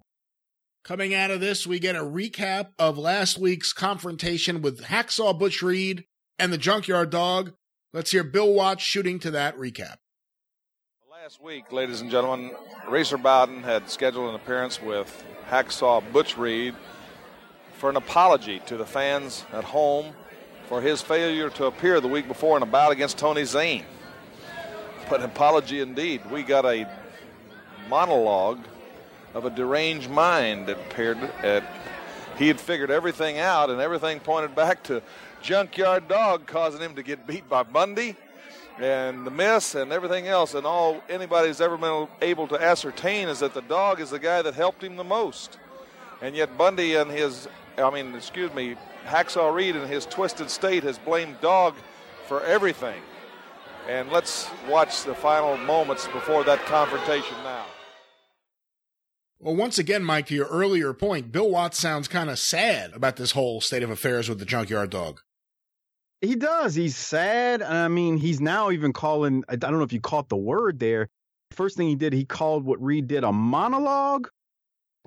Coming 0.84 1.14
out 1.14 1.32
of 1.32 1.40
this, 1.40 1.66
we 1.66 1.80
get 1.80 1.96
a 1.96 2.00
recap 2.00 2.72
of 2.78 2.98
last 2.98 3.38
week's 3.38 3.72
confrontation 3.72 4.62
with 4.62 4.82
Hacksaw 4.82 5.38
Butch 5.38 5.62
Reed 5.62 6.06
and 6.42 6.52
the 6.52 6.58
Junkyard 6.58 7.12
Dog. 7.12 7.54
Let's 7.94 8.10
hear 8.10 8.24
Bill 8.24 8.52
Watts 8.52 8.82
shooting 8.82 9.20
to 9.20 9.30
that 9.30 9.56
recap. 9.58 9.98
Last 11.08 11.40
week, 11.40 11.72
ladies 11.72 12.02
and 12.02 12.10
gentlemen, 12.10 12.50
Racer 12.90 13.18
Bowden 13.18 13.62
had 13.62 13.92
scheduled 13.92 14.30
an 14.30 14.34
appearance 14.34 14.82
with 14.82 15.24
Hacksaw 15.52 16.02
Butch 16.12 16.40
Reed 16.40 16.74
for 17.78 17.92
an 17.92 17.96
apology 17.96 18.60
to 18.66 18.76
the 18.76 18.88
fans 18.88 19.46
at 19.54 19.64
home 19.64 20.16
for 20.68 20.82
his 20.82 21.00
failure 21.00 21.52
to 21.52 21.66
appear 21.66 22.02
the 22.02 22.08
week 22.08 22.28
before 22.28 22.58
in 22.58 22.64
a 22.64 22.66
bout 22.66 22.92
against 22.92 23.20
Tony 23.20 23.46
Zane. 23.46 23.86
But 25.12 25.20
an 25.20 25.28
apology 25.28 25.80
indeed. 25.80 26.22
We 26.32 26.42
got 26.42 26.66
a 26.66 26.90
monologue 27.88 28.66
of 29.36 29.46
a 29.46 29.52
deranged 29.52 30.10
mind 30.10 30.66
that 30.70 30.80
appeared 30.80 31.20
at 31.44 31.64
he 32.38 32.48
had 32.48 32.60
figured 32.60 32.90
everything 32.90 33.38
out 33.38 33.70
and 33.70 33.80
everything 33.80 34.20
pointed 34.20 34.56
back 34.56 34.82
to 34.86 35.04
junkyard 35.42 36.08
dog 36.08 36.46
causing 36.48 36.82
him 36.82 36.96
to 36.96 37.04
get 37.04 37.28
beat 37.28 37.48
by 37.50 37.64
Bundy 37.64 38.16
and 38.80 39.26
the 39.26 39.32
miss 39.32 39.76
and 39.76 39.92
everything 39.92 40.28
else. 40.28 40.54
And 40.54 40.66
all 40.66 41.02
anybody's 41.10 41.62
ever 41.62 41.78
been 41.78 42.08
able 42.22 42.48
to 42.48 42.62
ascertain 42.62 43.28
is 43.28 43.40
that 43.40 43.54
the 43.54 43.62
dog 43.62 44.00
is 44.00 44.10
the 44.10 44.20
guy 44.20 44.42
that 44.42 44.54
helped 44.54 44.84
him 44.84 44.96
the 44.96 45.04
most. 45.04 45.58
And 46.22 46.36
yet 46.36 46.58
Bundy 46.58 46.96
and 46.96 47.10
his, 47.10 47.48
I 47.78 47.90
mean, 47.90 48.16
excuse 48.16 48.54
me, 48.54 48.76
Hacksaw 49.06 49.54
Reed 49.54 49.76
in 49.76 49.88
his 49.88 50.06
twisted 50.06 50.50
state 50.50 50.84
has 50.84 50.98
blamed 50.98 51.42
dog 51.42 51.76
for 52.28 52.44
everything. 52.44 53.02
And 53.90 54.12
let's 54.12 54.50
watch 54.70 55.04
the 55.04 55.16
final 55.16 55.58
moments 55.58 56.08
before 56.08 56.44
that 56.44 56.60
confrontation 56.66 57.36
now. 57.44 57.66
Well, 59.40 59.56
once 59.56 59.80
again, 59.80 60.04
Mike, 60.04 60.28
to 60.28 60.36
your 60.36 60.46
earlier 60.46 60.94
point, 60.94 61.32
Bill 61.32 61.50
Watts 61.50 61.80
sounds 61.80 62.08
kind 62.08 62.30
of 62.30 62.38
sad 62.38 62.94
about 62.94 63.16
this 63.16 63.32
whole 63.32 63.60
state 63.60 63.82
of 63.82 63.90
affairs 63.90 64.30
with 64.30 64.38
the 64.38 64.46
junkyard 64.46 64.92
dog. 64.92 65.22
He 66.22 66.36
does. 66.36 66.76
He's 66.76 66.96
sad. 66.96 67.64
I 67.64 67.88
mean, 67.88 68.18
he's 68.18 68.40
now 68.40 68.70
even 68.72 68.94
calling, 68.94 69.44
I 69.50 69.56
don't 69.56 69.78
know 69.78 69.84
if 69.84 69.94
you 69.94 70.00
caught 70.00 70.30
the 70.30 70.38
word 70.38 70.80
there. 70.80 71.08
First 71.52 71.78
thing 71.78 71.88
he 71.88 71.96
did, 71.96 72.14
he 72.14 72.26
called 72.26 72.64
what 72.64 72.82
Reed 72.82 73.08
did 73.08 73.24
a 73.24 73.32
monologue. 73.34 74.30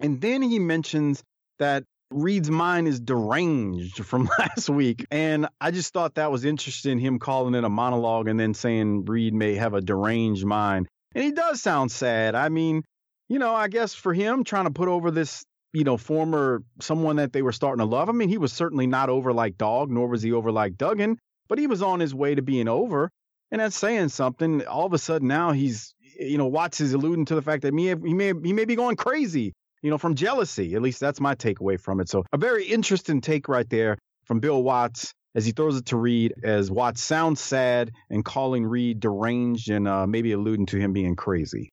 And 0.01 0.21
then 0.21 0.43
he 0.43 0.59
mentions 0.59 1.23
that 1.61 1.85
Reed's 2.11 2.51
mind 2.51 2.89
is 2.89 3.01
deranged 3.01 4.05
from 4.05 4.29
last 4.39 4.69
week. 4.69 5.07
And 5.11 5.49
I 5.61 5.71
just 5.71 5.93
thought 5.93 6.17
that 6.17 6.33
was 6.33 6.45
interesting, 6.45 6.99
him 6.99 7.21
calling 7.21 7.55
it 7.55 7.65
a 7.65 7.69
monologue 7.69 8.29
and 8.29 8.39
then 8.39 8.53
saying 8.53 9.05
Reed 9.05 9.35
may 9.35 9.55
have 9.55 9.75
a 9.75 9.81
deranged 9.81 10.45
mind. 10.45 10.89
And 11.15 11.25
he 11.25 11.31
does 11.31 11.63
sound 11.63 11.93
sad. 11.93 12.35
I 12.35 12.49
mean, 12.49 12.83
you 13.29 13.39
know, 13.39 13.55
I 13.55 13.69
guess 13.69 13.95
for 13.95 14.13
him 14.13 14.43
trying 14.43 14.65
to 14.65 14.73
put 14.73 14.89
over 14.89 15.13
this 15.13 15.45
you 15.75 15.83
know, 15.83 15.97
former 15.97 16.63
someone 16.81 17.17
that 17.17 17.33
they 17.33 17.43
were 17.43 17.53
starting 17.53 17.81
to 17.81 17.85
love. 17.85 18.09
I 18.09 18.13
mean, 18.13 18.29
he 18.29 18.39
was 18.39 18.53
certainly 18.53 18.87
not 18.87 19.11
over 19.11 19.33
like 19.33 19.59
Dog, 19.59 19.91
nor 19.91 20.07
was 20.09 20.23
he 20.23 20.33
over 20.33 20.53
like 20.53 20.79
Duggan. 20.79 21.19
but 21.49 21.59
he 21.59 21.67
was 21.67 21.83
on 21.83 22.01
his 22.01 22.15
way 22.15 22.35
to 22.35 22.43
being 22.43 22.69
over. 22.69 23.11
And 23.51 23.61
that's 23.61 23.77
saying 23.77 24.09
something. 24.09 24.65
All 24.67 24.87
of 24.87 24.93
a 24.93 24.99
sudden 24.99 25.29
now 25.29 25.53
he's, 25.53 25.95
you 26.19 26.39
know, 26.39 26.47
Watts 26.47 26.81
is 26.81 26.95
alluding 26.95 27.27
to 27.27 27.35
the 27.35 27.43
fact 27.43 27.63
that 27.63 27.75
he 27.75 27.95
may, 27.95 28.09
he 28.09 28.15
may, 28.15 28.33
he 28.43 28.53
may 28.53 28.65
be 28.65 28.77
going 28.77 28.97
crazy, 28.97 29.53
you 29.83 29.91
know, 29.91 29.99
from 29.99 30.15
jealousy. 30.15 30.75
At 30.75 30.83
least 30.83 31.01
that's 31.01 31.21
my 31.21 31.35
takeaway 31.35 31.79
from 31.79 32.01
it. 32.01 32.09
So 32.09 32.25
a 32.33 32.39
very 32.39 32.65
interesting 32.65 33.21
take 33.21 33.49
right 33.49 33.69
there 33.69 33.99
from 34.25 34.39
Bill 34.41 34.63
Watts 34.63 35.13
as 35.35 35.45
he 35.45 35.51
throws 35.51 35.77
it 35.77 35.87
to 35.87 35.97
Reed, 35.97 36.35
as 36.45 36.71
Watts 36.71 37.03
sounds 37.03 37.41
sad 37.41 37.91
and 38.09 38.25
calling 38.25 38.65
Reed 38.65 39.01
deranged 39.01 39.71
and 39.71 39.89
uh, 39.89 40.07
maybe 40.07 40.31
alluding 40.31 40.67
to 40.67 40.79
him 40.79 40.93
being 40.93 41.17
crazy. 41.17 41.71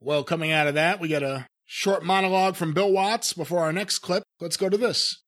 Well, 0.00 0.22
coming 0.22 0.52
out 0.52 0.68
of 0.68 0.74
that, 0.74 1.00
we 1.00 1.08
got 1.08 1.24
a 1.24 1.46
short 1.70 2.02
monologue 2.02 2.56
from 2.56 2.72
Bill 2.72 2.90
Watts 2.90 3.34
before 3.34 3.60
our 3.60 3.74
next 3.74 3.98
clip. 3.98 4.22
Let's 4.40 4.56
go 4.56 4.70
to 4.70 4.78
this. 4.78 5.22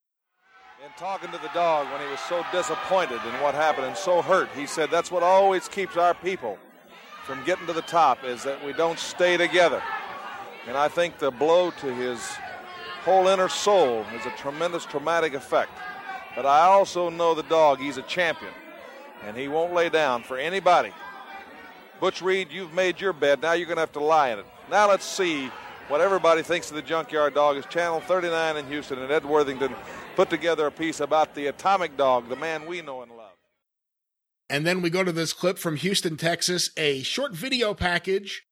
In 0.82 0.90
talking 0.98 1.30
to 1.30 1.38
the 1.38 1.50
dog 1.52 1.86
when 1.92 2.00
he 2.00 2.10
was 2.10 2.18
so 2.20 2.42
disappointed 2.50 3.20
in 3.26 3.42
what 3.42 3.54
happened 3.54 3.86
and 3.86 3.96
so 3.96 4.22
hurt, 4.22 4.48
he 4.56 4.64
said 4.64 4.90
that's 4.90 5.12
what 5.12 5.22
always 5.22 5.68
keeps 5.68 5.98
our 5.98 6.14
people 6.14 6.58
from 7.24 7.44
getting 7.44 7.66
to 7.66 7.74
the 7.74 7.82
top 7.82 8.24
is 8.24 8.42
that 8.42 8.64
we 8.64 8.72
don't 8.72 8.98
stay 8.98 9.36
together. 9.36 9.82
And 10.66 10.78
I 10.78 10.88
think 10.88 11.18
the 11.18 11.30
blow 11.30 11.72
to 11.72 11.94
his 11.94 12.26
whole 13.04 13.28
inner 13.28 13.50
soul 13.50 14.06
is 14.14 14.24
a 14.24 14.30
tremendous 14.30 14.86
traumatic 14.86 15.34
effect. 15.34 15.70
But 16.34 16.46
I 16.46 16.62
also 16.62 17.10
know 17.10 17.34
the 17.34 17.42
dog, 17.42 17.80
he's 17.80 17.98
a 17.98 18.02
champion, 18.02 18.52
and 19.26 19.36
he 19.36 19.46
won't 19.46 19.74
lay 19.74 19.90
down 19.90 20.22
for 20.22 20.38
anybody. 20.38 20.92
Butch 22.00 22.22
Reed, 22.22 22.48
you've 22.50 22.72
made 22.72 22.98
your 22.98 23.12
bed. 23.12 23.42
Now 23.42 23.52
you're 23.52 23.66
going 23.66 23.76
to 23.76 23.82
have 23.82 23.92
to 23.92 24.00
lie 24.00 24.30
in 24.30 24.38
it. 24.38 24.46
Now 24.70 24.88
let's 24.88 25.04
see 25.04 25.50
what 25.90 26.00
everybody 26.00 26.40
thinks 26.40 26.70
of 26.70 26.76
the 26.76 26.82
Junkyard 26.82 27.34
Dog. 27.34 27.56
Is 27.56 27.66
Channel 27.66 28.00
39 28.00 28.58
in 28.58 28.66
Houston 28.68 29.00
and 29.00 29.10
Ed 29.10 29.24
Worthington 29.24 29.74
put 30.14 30.30
together 30.30 30.68
a 30.68 30.70
piece 30.70 31.00
about 31.00 31.34
the 31.34 31.48
atomic 31.48 31.96
dog, 31.96 32.28
the 32.28 32.36
man 32.36 32.64
we 32.66 32.80
know 32.80 33.02
and 33.02 33.10
love. 33.10 33.32
And 34.48 34.64
then 34.64 34.82
we 34.82 34.90
go 34.90 35.02
to 35.02 35.10
this 35.10 35.32
clip 35.32 35.58
from 35.58 35.74
Houston, 35.74 36.16
Texas, 36.16 36.70
a 36.76 37.02
short 37.02 37.34
video 37.34 37.74
package 37.74 38.44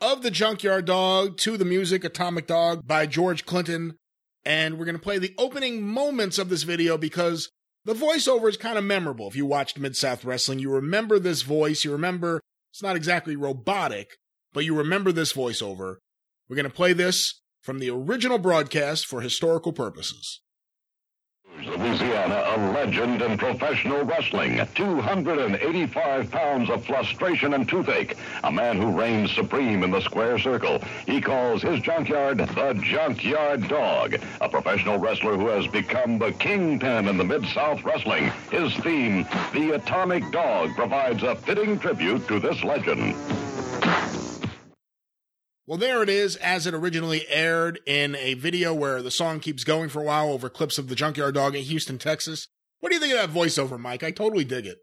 of 0.00 0.22
the 0.22 0.30
Junkyard 0.30 0.84
Dog 0.84 1.36
to 1.38 1.56
the 1.56 1.64
music 1.64 2.04
Atomic 2.04 2.46
Dog 2.46 2.86
by 2.86 3.06
George 3.06 3.44
Clinton. 3.44 3.96
And 4.44 4.78
we're 4.78 4.84
going 4.84 4.96
to 4.96 5.02
play 5.02 5.18
the 5.18 5.34
opening 5.36 5.82
moments 5.82 6.38
of 6.38 6.48
this 6.48 6.62
video 6.62 6.96
because 6.96 7.50
the 7.84 7.94
voiceover 7.94 8.48
is 8.48 8.56
kind 8.56 8.78
of 8.78 8.84
memorable. 8.84 9.26
If 9.26 9.34
you 9.34 9.46
watched 9.46 9.80
Mid 9.80 9.96
South 9.96 10.24
Wrestling, 10.24 10.60
you 10.60 10.70
remember 10.70 11.18
this 11.18 11.42
voice. 11.42 11.84
You 11.84 11.90
remember 11.90 12.40
it's 12.72 12.82
not 12.84 12.94
exactly 12.94 13.34
robotic, 13.34 14.16
but 14.52 14.64
you 14.64 14.76
remember 14.76 15.10
this 15.10 15.32
voiceover. 15.32 15.96
We're 16.48 16.56
going 16.56 16.64
to 16.64 16.70
play 16.70 16.92
this 16.92 17.40
from 17.62 17.78
the 17.78 17.90
original 17.90 18.38
broadcast 18.38 19.06
for 19.06 19.22
historical 19.22 19.72
purposes. 19.72 20.40
Louisiana, 21.62 22.44
a 22.56 22.72
legend 22.72 23.22
in 23.22 23.38
professional 23.38 24.04
wrestling. 24.04 24.60
285 24.74 26.30
pounds 26.30 26.68
of 26.68 26.84
frustration 26.84 27.54
and 27.54 27.66
toothache. 27.66 28.16
A 28.42 28.52
man 28.52 28.76
who 28.76 28.90
reigns 28.90 29.32
supreme 29.32 29.82
in 29.82 29.90
the 29.90 30.00
square 30.00 30.38
circle. 30.38 30.82
He 31.06 31.20
calls 31.20 31.62
his 31.62 31.80
junkyard 31.80 32.38
the 32.38 32.74
Junkyard 32.82 33.68
Dog. 33.68 34.16
A 34.40 34.48
professional 34.48 34.98
wrestler 34.98 35.36
who 35.36 35.46
has 35.48 35.66
become 35.66 36.18
the 36.18 36.32
kingpin 36.32 37.08
in 37.08 37.16
the 37.16 37.24
Mid-South 37.24 37.82
Wrestling. 37.84 38.30
His 38.50 38.74
theme, 38.78 39.26
the 39.52 39.76
Atomic 39.76 40.30
Dog, 40.30 40.74
provides 40.74 41.22
a 41.22 41.36
fitting 41.36 41.78
tribute 41.78 42.26
to 42.28 42.40
this 42.40 42.62
legend. 42.62 43.14
Well, 45.66 45.78
there 45.78 46.02
it 46.02 46.10
is, 46.10 46.36
as 46.36 46.66
it 46.66 46.74
originally 46.74 47.26
aired 47.26 47.80
in 47.86 48.16
a 48.16 48.34
video 48.34 48.74
where 48.74 49.00
the 49.00 49.10
song 49.10 49.40
keeps 49.40 49.64
going 49.64 49.88
for 49.88 50.02
a 50.02 50.04
while 50.04 50.30
over 50.30 50.50
clips 50.50 50.76
of 50.76 50.88
the 50.88 50.94
Junkyard 50.94 51.34
Dog 51.34 51.56
in 51.56 51.62
Houston, 51.62 51.96
Texas. 51.96 52.48
What 52.80 52.90
do 52.90 52.96
you 52.96 53.00
think 53.00 53.14
of 53.14 53.18
that 53.18 53.38
voiceover, 53.38 53.78
Mike? 53.78 54.02
I 54.02 54.10
totally 54.10 54.44
dig 54.44 54.66
it. 54.66 54.76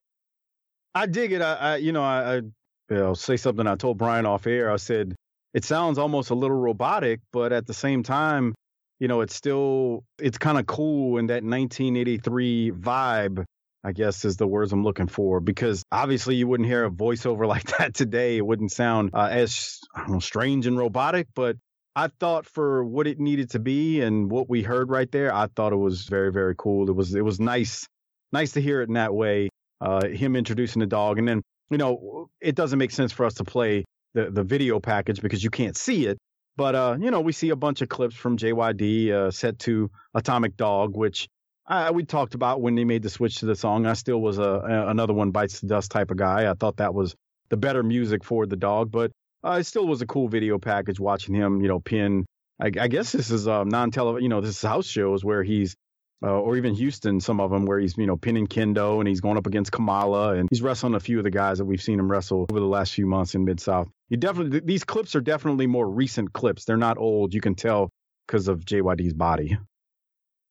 I 0.96 1.06
dig 1.06 1.34
it. 1.34 1.42
I, 1.42 1.54
I 1.54 1.76
you 1.76 1.92
know, 1.92 2.04
I, 2.04 2.38
I 2.38 2.42
you 2.90 3.16
say 3.16 3.38
something 3.38 3.68
I 3.68 3.76
told 3.76 4.00
Brian 4.00 4.26
off 4.26 4.48
air. 4.48 4.72
I 4.72 4.78
said 4.78 5.16
it 5.54 5.64
sounds 5.64 6.00
almost 6.00 6.32
a 6.32 6.36
little 6.36 6.58
robotic, 6.58 7.20
but 7.32 7.54
at 7.54 7.68
the 7.68 7.76
same 7.76 8.02
time, 8.02 8.56
you 9.00 9.08
know, 9.08 9.22
it's 9.22 9.36
still 9.36 10.04
it's 10.18 10.40
kind 10.40 10.58
of 10.58 10.66
cool 10.66 11.20
in 11.20 11.28
that 11.28 11.44
1983 11.44 12.72
vibe 12.72 13.46
I 13.84 13.94
guess 13.94 14.26
is 14.26 14.38
the 14.38 14.48
words 14.48 14.72
I'm 14.72 14.84
looking 14.84 15.08
for 15.08 15.40
because 15.40 15.84
obviously 15.92 16.36
you 16.36 16.48
wouldn't 16.48 16.70
hear 16.70 16.86
a 16.86 16.92
voiceover 16.92 17.48
like 17.56 17.78
that 17.78 17.94
today. 17.94 18.38
It 18.38 18.46
wouldn't 18.46 18.72
sound 18.72 19.12
uh, 19.14 19.30
as 19.32 19.80
know, 20.08 20.20
strange 20.20 20.68
and 20.68 20.78
robotic, 20.78 21.28
but 21.34 21.58
I 21.96 22.08
thought 22.08 22.46
for 22.46 22.86
what 22.86 23.08
it 23.08 23.20
needed 23.20 23.52
to 23.52 23.60
be 23.60 24.02
and 24.02 24.32
what 24.32 24.50
we 24.50 24.62
heard 24.62 24.90
right 24.90 25.12
there, 25.12 25.34
I 25.34 25.48
thought 25.48 25.74
it 25.74 25.78
was 25.78 26.04
very, 26.04 26.32
very 26.32 26.56
cool. 26.58 26.90
It 26.90 26.96
was, 26.96 27.14
it 27.16 27.24
was 27.26 27.40
nice, 27.40 27.88
nice 28.32 28.54
to 28.54 28.62
hear 28.62 28.82
it 28.82 28.88
in 28.88 28.94
that 28.94 29.14
way. 29.14 29.50
Uh, 29.82 30.08
him 30.08 30.36
introducing 30.36 30.80
the 30.80 30.86
dog. 30.86 31.18
And 31.18 31.28
then, 31.28 31.42
you 31.70 31.78
know, 31.78 32.30
it 32.40 32.56
doesn't 32.56 32.78
make 32.78 32.92
sense 32.92 33.12
for 33.12 33.26
us 33.26 33.34
to 33.36 33.44
play 33.44 33.84
the, 34.14 34.30
the 34.30 34.44
video 34.44 34.80
package 34.80 35.22
because 35.22 35.44
you 35.44 35.50
can't 35.50 35.76
see 35.76 36.06
it. 36.06 36.18
But, 36.56 36.76
uh, 36.76 36.98
you 37.00 37.12
know, 37.12 37.22
we 37.22 37.32
see 37.32 37.50
a 37.50 37.56
bunch 37.56 37.82
of 37.82 37.90
clips 37.90 38.16
from 38.16 38.38
JYD 38.38 39.12
uh, 39.12 39.32
set 39.32 39.60
to 39.60 39.90
Atomic 40.14 40.56
Dog, 40.56 40.96
which 40.96 41.28
I, 41.72 41.92
we 41.92 42.04
talked 42.04 42.36
about 42.36 42.62
when 42.62 42.76
they 42.76 42.84
made 42.84 43.02
the 43.02 43.10
switch 43.10 43.38
to 43.38 43.46
the 43.46 43.56
song. 43.56 43.86
I 43.86 43.94
still 43.94 44.20
was 44.20 44.38
a, 44.40 44.44
a, 44.44 44.88
another 44.90 45.14
one 45.14 45.32
bites 45.32 45.62
the 45.62 45.68
dust 45.68 45.90
type 45.90 46.12
of 46.12 46.18
guy. 46.18 46.52
I 46.52 46.54
thought 46.54 46.78
that 46.78 46.94
was 46.94 47.16
the 47.50 47.56
better 47.56 47.82
music 47.82 48.26
for 48.26 48.46
the 48.46 48.58
dog, 48.58 48.92
but 48.92 49.12
uh, 49.42 49.58
it 49.62 49.64
still 49.64 49.88
was 49.88 50.02
a 50.02 50.06
cool 50.06 50.28
video 50.28 50.60
package 50.60 51.00
watching 51.00 51.34
him, 51.34 51.62
you 51.62 51.70
know, 51.70 51.80
pin. 51.80 52.26
I, 52.60 52.72
I 52.78 52.90
guess 52.90 53.14
this 53.14 53.32
is 53.32 53.48
um, 53.48 53.70
non-tele, 53.70 54.22
you 54.22 54.28
know, 54.28 54.42
this 54.42 54.50
is 54.50 54.62
house 54.62 54.86
shows 54.86 55.24
where 55.24 55.44
he's, 55.44 55.78
uh, 56.22 56.28
or 56.28 56.58
even 56.58 56.74
Houston, 56.74 57.22
some 57.22 57.40
of 57.40 57.52
them 57.52 57.66
where 57.66 57.80
he's, 57.80 57.98
you 57.98 58.06
know, 58.06 58.18
pinning 58.18 58.48
Kendo 58.48 59.00
and 59.00 59.08
he's 59.08 59.22
going 59.22 59.38
up 59.38 59.48
against 59.48 59.72
Kamala 59.72 60.34
and 60.34 60.50
he's 60.52 60.62
wrestling 60.62 60.96
a 60.96 61.00
few 61.00 61.20
of 61.20 61.24
the 61.24 61.32
guys 61.32 61.60
that 61.60 61.66
we've 61.66 61.82
seen 61.82 62.00
him 62.00 62.12
wrestle 62.12 62.48
over 62.52 62.60
the 62.60 62.66
last 62.66 62.94
few 62.94 63.06
months 63.06 63.34
in 63.34 63.46
Mid 63.46 63.62
South. 63.62 63.88
You 64.10 64.18
definitely, 64.18 64.60
these 64.60 64.84
clips 64.84 65.16
are 65.16 65.22
definitely 65.22 65.68
more 65.68 65.90
recent 65.90 66.34
clips. 66.34 66.66
They're 66.66 66.76
not 66.76 66.98
old. 66.98 67.34
You 67.34 67.40
can 67.40 67.56
tell 67.56 67.90
because 68.28 68.50
of 68.50 68.60
JYD's 68.66 69.14
body. 69.14 69.58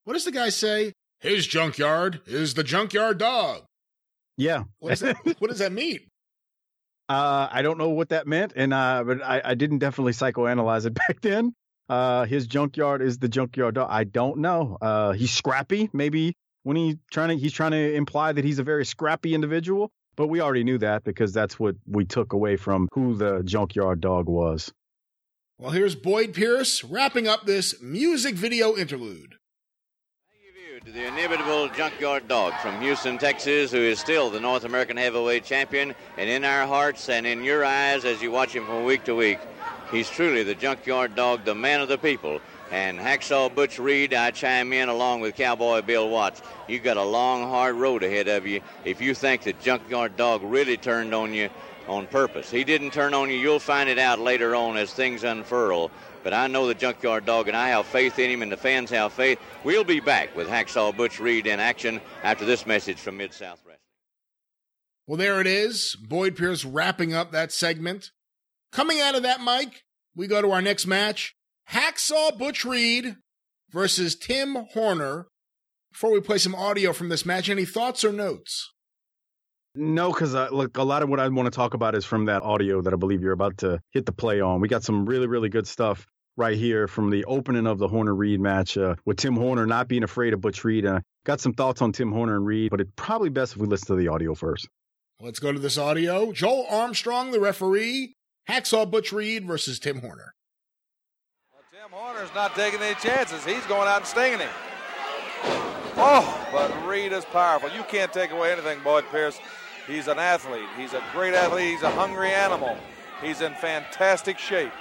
What 0.05 0.15
does 0.15 0.25
the 0.25 0.33
guy 0.33 0.49
say? 0.49 0.95
His 1.21 1.47
junkyard 1.47 2.21
is 2.27 2.55
the 2.55 2.65
junkyard 2.65 3.19
dog. 3.19 3.63
Yeah. 4.37 4.65
What 4.79 4.91
does 4.91 5.01
that, 5.01 5.17
what 5.39 5.49
does 5.49 5.59
that 5.59 5.73
mean? 5.73 6.01
Uh, 7.09 7.49
I 7.51 7.63
don't 7.63 7.77
know 7.77 7.89
what 7.89 8.11
that 8.11 8.27
meant, 8.29 8.53
and 8.55 8.73
uh, 8.73 9.03
but 9.05 9.21
I, 9.23 9.43
I 9.45 9.55
didn't 9.55 9.79
definitely 9.79 10.13
psychoanalyze 10.13 10.87
it 10.87 10.95
back 11.09 11.21
then. 11.21 11.55
Uh, 11.89 12.25
his 12.25 12.47
junkyard 12.47 13.03
is 13.03 13.19
the 13.19 13.29
junkyard 13.29 13.75
dog. 13.75 13.89
I 13.91 14.05
don't 14.05 14.39
know. 14.39 14.79
Uh, 14.81 15.13
he's 15.13 15.33
scrappy. 15.33 15.91
Maybe 15.93 16.37
when 16.63 16.77
he 16.77 16.99
trying 17.11 17.31
to 17.31 17.37
he's 17.37 17.53
trying 17.53 17.73
to 17.73 17.95
imply 17.95 18.33
that 18.33 18.45
he's 18.45 18.61
a 18.61 18.63
very 18.63 18.87
scrappy 18.87 19.35
individual, 19.35 19.91
but 20.15 20.29
we 20.29 20.41
already 20.41 20.63
knew 20.63 20.79
that 20.79 21.03
because 21.03 21.33
that's 21.33 21.59
what 21.59 21.75
we 21.85 22.05
took 22.05 22.33
away 22.33 22.57
from 22.57 22.89
who 22.93 23.17
the 23.17 23.43
junkyard 23.43 24.01
dog 24.01 24.29
was. 24.29 24.73
Well, 25.59 25.73
here's 25.73 25.97
Boyd 25.97 26.33
Pierce 26.33 26.85
wrapping 26.85 27.27
up 27.27 27.45
this 27.45 27.83
music 27.83 28.37
video 28.37 28.77
interlude 28.77 29.35
to 30.85 30.93
the 30.93 31.07
inimitable 31.09 31.69
Junkyard 31.69 32.27
Dog 32.27 32.55
from 32.55 32.81
Houston, 32.81 33.19
Texas, 33.19 33.71
who 33.71 33.79
is 33.79 33.99
still 33.99 34.31
the 34.31 34.41
North 34.41 34.65
American 34.65 34.97
heavyweight 34.97 35.45
champion, 35.45 35.95
and 36.17 36.31
in 36.31 36.43
our 36.43 36.67
hearts 36.67 37.11
and 37.11 37.27
in 37.27 37.45
your 37.45 37.65
eyes 37.67 38.07
as 38.07 38.23
you 38.23 38.31
watch 38.31 38.55
him 38.55 38.65
from 38.65 38.85
week 38.85 39.05
to 39.05 39.15
week. 39.15 39.39
He's 39.91 40.09
truly 40.09 40.43
the 40.43 40.55
Junkyard 40.55 41.15
Dog, 41.15 41.45
the 41.45 41.55
man 41.55 41.83
of 41.83 41.89
the 41.89 41.99
people. 41.99 42.41
And 42.71 42.99
Hacksaw 42.99 43.55
Butch 43.55 43.79
Reed, 43.79 44.15
I 44.15 44.31
chime 44.31 44.73
in 44.73 44.89
along 44.89 45.21
with 45.21 45.35
Cowboy 45.35 45.83
Bill 45.83 46.09
Watts. 46.09 46.41
You've 46.67 46.85
got 46.85 46.97
a 46.97 47.05
long, 47.05 47.43
hard 47.43 47.75
road 47.75 48.03
ahead 48.03 48.29
of 48.29 48.47
you 48.47 48.63
if 48.85 49.03
you 49.03 49.13
think 49.13 49.43
the 49.43 49.53
Junkyard 49.53 50.17
Dog 50.17 50.43
really 50.43 50.79
turned 50.79 51.13
on 51.13 51.35
you 51.35 51.51
on 51.91 52.07
purpose. 52.07 52.51
He 52.51 52.63
didn't 52.63 52.93
turn 52.93 53.13
on 53.15 53.29
you. 53.29 53.37
You'll 53.37 53.59
find 53.59 53.91
it 53.91 53.99
out 53.99 54.21
later 54.21 54.55
on 54.55 54.77
as 54.77 54.93
things 54.93 55.25
unfurl. 55.25 55.91
But 56.23 56.33
I 56.33 56.47
know 56.47 56.67
the 56.67 56.75
Junkyard 56.75 57.27
Dog, 57.27 57.49
and 57.49 57.57
I 57.57 57.69
have 57.71 57.87
faith 57.87 58.19
in 58.19 58.31
him, 58.31 58.43
and 58.43 58.53
the 58.53 58.57
fans 58.57 58.91
have 58.91 59.13
faith. 59.13 59.39
We'll 59.65 59.85
be 59.85 60.01
back 60.01 60.37
with 60.37 60.49
Hacksaw 60.49 60.97
Butch 60.97 61.19
Reed 61.19 61.47
in 61.47 61.59
action 61.59 62.01
after 62.23 62.45
this 62.45 62.65
message 62.65 62.99
from 62.99 63.17
Mid 63.17 63.33
South 63.33 63.59
Wrestling. 63.67 63.79
Well, 65.07 65.17
there 65.17 65.41
it 65.41 65.47
is. 65.47 65.97
Boyd 65.97 66.37
Pierce 66.37 66.65
wrapping 66.65 67.13
up 67.13 67.33
that 67.33 67.51
segment. 67.51 68.13
Coming 68.71 69.01
out 69.01 69.17
of 69.17 69.25
that, 69.25 69.41
Mike, 69.41 69.83
we 70.15 70.29
go 70.29 70.41
to 70.41 70.53
our 70.53 70.63
next 70.63 70.87
match 70.87 71.35
Hacksaw 71.71 72.39
Butch 72.39 72.65
Reed 72.65 73.17
versus 73.71 74.15
Tim 74.15 74.55
Horner. 74.73 75.27
Before 75.91 76.13
we 76.13 76.21
play 76.21 76.39
some 76.39 76.55
audio 76.55 76.93
from 76.93 77.09
this 77.09 77.27
match, 77.27 77.49
any 77.49 77.65
thoughts 77.65 78.05
or 78.05 78.13
notes? 78.13 78.71
No, 79.75 80.13
because 80.13 80.35
uh, 80.35 80.49
look, 80.51 80.77
a 80.77 80.83
lot 80.83 81.03
of 81.03 81.09
what 81.09 81.21
I 81.21 81.29
want 81.29 81.47
to 81.47 81.55
talk 81.55 81.75
about 81.75 81.95
is 81.95 82.05
from 82.05 82.25
that 82.25 82.43
audio 82.43 82.83
that 82.83 82.93
I 82.93 82.97
believe 82.97 83.23
you're 83.23 83.33
about 83.33 83.59
to 83.59 83.81
hit 83.93 84.05
the 84.05 84.13
play 84.13 84.41
on. 84.41 84.61
We 84.61 84.69
got 84.69 84.83
some 84.83 85.07
really, 85.07 85.29
really 85.29 85.49
good 85.49 85.67
stuff 85.67 86.07
right 86.37 86.57
here 86.57 86.89
from 86.89 87.11
the 87.11 87.25
opening 87.27 87.67
of 87.67 87.79
the 87.79 87.87
Horner 87.87 88.15
Reed 88.15 88.41
match 88.41 88.77
uh, 88.77 88.97
with 89.05 89.19
Tim 89.19 89.37
Horner 89.37 89.67
not 89.67 89.89
being 89.89 90.03
afraid 90.03 90.33
of 90.33 90.41
Butch 90.41 90.65
Reed. 90.65 90.87
Uh, 90.87 91.01
got 91.25 91.41
some 91.41 91.53
thoughts 91.53 91.83
on 91.83 91.93
Tim 91.93 92.11
Horner 92.11 92.37
and 92.37 92.47
Reed, 92.47 92.71
but 92.71 92.81
it's 92.81 92.91
probably 92.97 93.29
best 93.29 93.53
if 93.53 93.59
we 93.59 93.69
listen 93.69 93.89
to 93.89 93.97
the 93.97 94.09
audio 94.09 94.35
first. 94.35 94.69
Let's 95.21 95.39
go 95.39 95.53
to 95.53 95.59
this 95.59 95.79
audio. 95.79 96.33
Joel 96.33 96.67
Armstrong, 96.69 97.31
the 97.31 97.41
referee, 97.41 98.15
Hacksaw 98.49 98.91
Butch 98.91 99.13
Reed 99.13 99.47
versus 99.47 99.79
Tim 99.79 100.01
Horner. 100.01 100.35
Well, 101.53 101.63
Tim 101.71 101.91
Horner's 101.93 102.35
not 102.35 102.55
taking 102.57 102.81
any 102.81 102.95
chances. 102.97 103.45
He's 103.45 103.65
going 103.67 103.87
out 103.87 103.99
and 103.99 104.07
stinging 104.07 104.41
him. 104.41 105.80
Oh, 105.97 106.49
but 106.53 106.87
Reed 106.87 107.13
is 107.13 107.25
powerful. 107.27 107.71
You 107.71 107.83
can't 107.85 108.13
take 108.13 108.31
away 108.31 108.53
anything, 108.53 108.81
Boyd 108.83 109.05
Pierce. 109.11 109.39
He's 109.87 110.09
an 110.09 110.19
athlete. 110.19 110.69
He's 110.77 110.93
a 110.93 111.03
great 111.13 111.35
athlete. 111.35 111.73
He's 111.73 111.83
a 111.83 111.91
hungry 111.91 112.31
animal. 112.31 112.77
He's 113.23 113.41
in 113.41 113.55
fantastic 113.55 114.39
shape. 114.39 114.73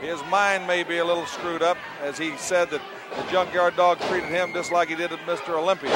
His 0.00 0.22
mind 0.24 0.66
may 0.66 0.82
be 0.84 0.98
a 0.98 1.04
little 1.04 1.26
screwed 1.26 1.62
up, 1.62 1.76
as 2.02 2.18
he 2.18 2.36
said 2.36 2.70
that 2.70 2.80
the 3.16 3.30
junkyard 3.30 3.76
dog 3.76 4.00
treated 4.00 4.28
him 4.28 4.52
just 4.52 4.72
like 4.72 4.88
he 4.88 4.94
did 4.94 5.12
at 5.12 5.18
Mr. 5.20 5.50
Olympia. 5.50 5.90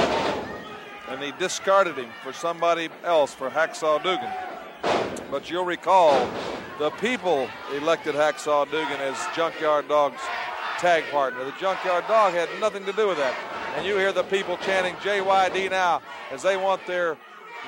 And 1.08 1.20
he 1.22 1.32
discarded 1.32 1.96
him 1.96 2.10
for 2.22 2.32
somebody 2.32 2.88
else, 3.04 3.34
for 3.34 3.50
Hacksaw 3.50 4.02
Duggan. 4.02 4.30
But 5.30 5.50
you'll 5.50 5.64
recall 5.64 6.28
the 6.78 6.90
people 6.90 7.48
elected 7.74 8.14
Hacksaw 8.14 8.70
Duggan 8.70 9.00
as 9.00 9.16
Junkyard 9.34 9.88
Dog's 9.88 10.20
tag 10.78 11.04
partner. 11.10 11.44
The 11.44 11.52
Junkyard 11.52 12.04
Dog 12.08 12.32
had 12.34 12.48
nothing 12.60 12.84
to 12.86 12.92
do 12.92 13.08
with 13.08 13.18
that. 13.18 13.34
And 13.74 13.86
you 13.86 13.96
hear 13.96 14.12
the 14.12 14.24
people 14.24 14.58
chanting 14.58 14.94
JYD 14.96 15.70
now 15.70 16.02
as 16.30 16.42
they 16.42 16.56
want 16.56 16.86
their 16.86 17.16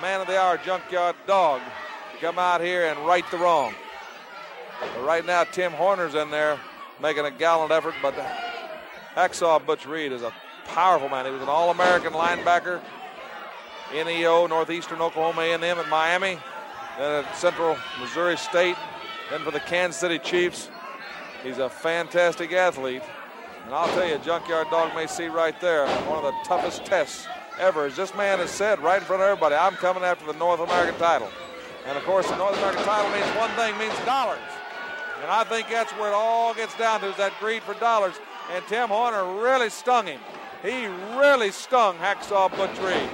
man 0.03 0.21
of 0.21 0.27
the 0.27 0.39
hour, 0.39 0.59
Junkyard 0.59 1.17
Dog, 1.27 1.63
to 2.13 2.19
come 2.21 2.39
out 2.39 2.61
here 2.61 2.87
and 2.87 2.99
right 3.07 3.25
the 3.31 3.39
wrong. 3.39 3.75
But 4.81 5.05
right 5.05 5.25
now, 5.25 5.45
Tim 5.45 5.73
Horner's 5.73 6.15
in 6.15 6.31
there 6.31 6.59
making 7.01 7.25
a 7.25 7.31
gallant 7.31 7.73
effort, 7.73 7.95
but 8.03 8.15
Hacksaw 9.15 9.65
Butch 9.65 9.87
Reed 9.87 10.13
is 10.13 10.23
a 10.23 10.33
powerful 10.67 11.09
man. 11.09 11.25
He 11.25 11.31
was 11.31 11.43
an 11.43 11.49
All-American 11.49 12.13
linebacker, 12.13 12.81
NEO, 13.93 14.47
Northeastern 14.47 15.01
Oklahoma 15.01 15.43
A&M 15.43 15.65
at 15.65 15.89
Miami, 15.89 16.39
then 16.99 17.25
at 17.25 17.37
Central 17.37 17.79
Missouri 18.01 18.37
State, 18.37 18.77
then 19.31 19.41
for 19.41 19.53
the 19.53 19.61
Kansas 19.61 20.01
City 20.01 20.19
Chiefs. 20.19 20.69
He's 21.43 21.59
a 21.59 21.71
fantastic 21.71 22.53
athlete. 22.53 23.03
And 23.64 23.73
I'll 23.75 23.88
tell 23.88 24.06
you, 24.06 24.18
Junkyard 24.18 24.68
Dog 24.71 24.94
may 24.94 25.06
see 25.06 25.26
right 25.26 25.59
there 25.61 25.87
one 26.02 26.18
of 26.18 26.25
the 26.25 26.35
toughest 26.44 26.85
tests 26.85 27.26
ever. 27.59 27.87
As 27.87 27.97
this 27.97 28.14
man 28.14 28.38
has 28.38 28.50
said 28.50 28.78
right 28.80 28.99
in 28.99 29.04
front 29.04 29.23
of 29.23 29.28
everybody, 29.28 29.54
I'm 29.54 29.75
coming 29.75 30.02
after 30.02 30.26
the 30.26 30.38
North 30.38 30.61
American 30.61 30.99
title. 31.00 31.28
And 31.87 31.97
of 31.97 32.04
course, 32.04 32.28
the 32.28 32.37
North 32.37 32.56
American 32.59 32.85
title 32.85 33.11
means 33.11 33.26
one 33.37 33.50
thing, 33.52 33.76
means 33.78 33.99
dollars. 34.04 34.38
And 35.23 35.30
I 35.30 35.44
think 35.44 35.68
that's 35.71 35.92
where 35.92 36.11
it 36.11 36.14
all 36.14 36.52
gets 36.52 36.76
down 36.76 37.00
to 37.00 37.09
is 37.09 37.16
that 37.16 37.33
greed 37.40 37.62
for 37.62 37.73
dollars. 37.75 38.14
And 38.52 38.62
Tim 38.66 38.88
Horner 38.88 39.40
really 39.40 39.71
stung 39.71 40.06
him. 40.06 40.21
He 40.62 40.87
really 41.18 41.50
stung 41.50 41.97
Hacksaw 41.97 42.54
Butch 42.56 42.78
Reed. 42.80 43.09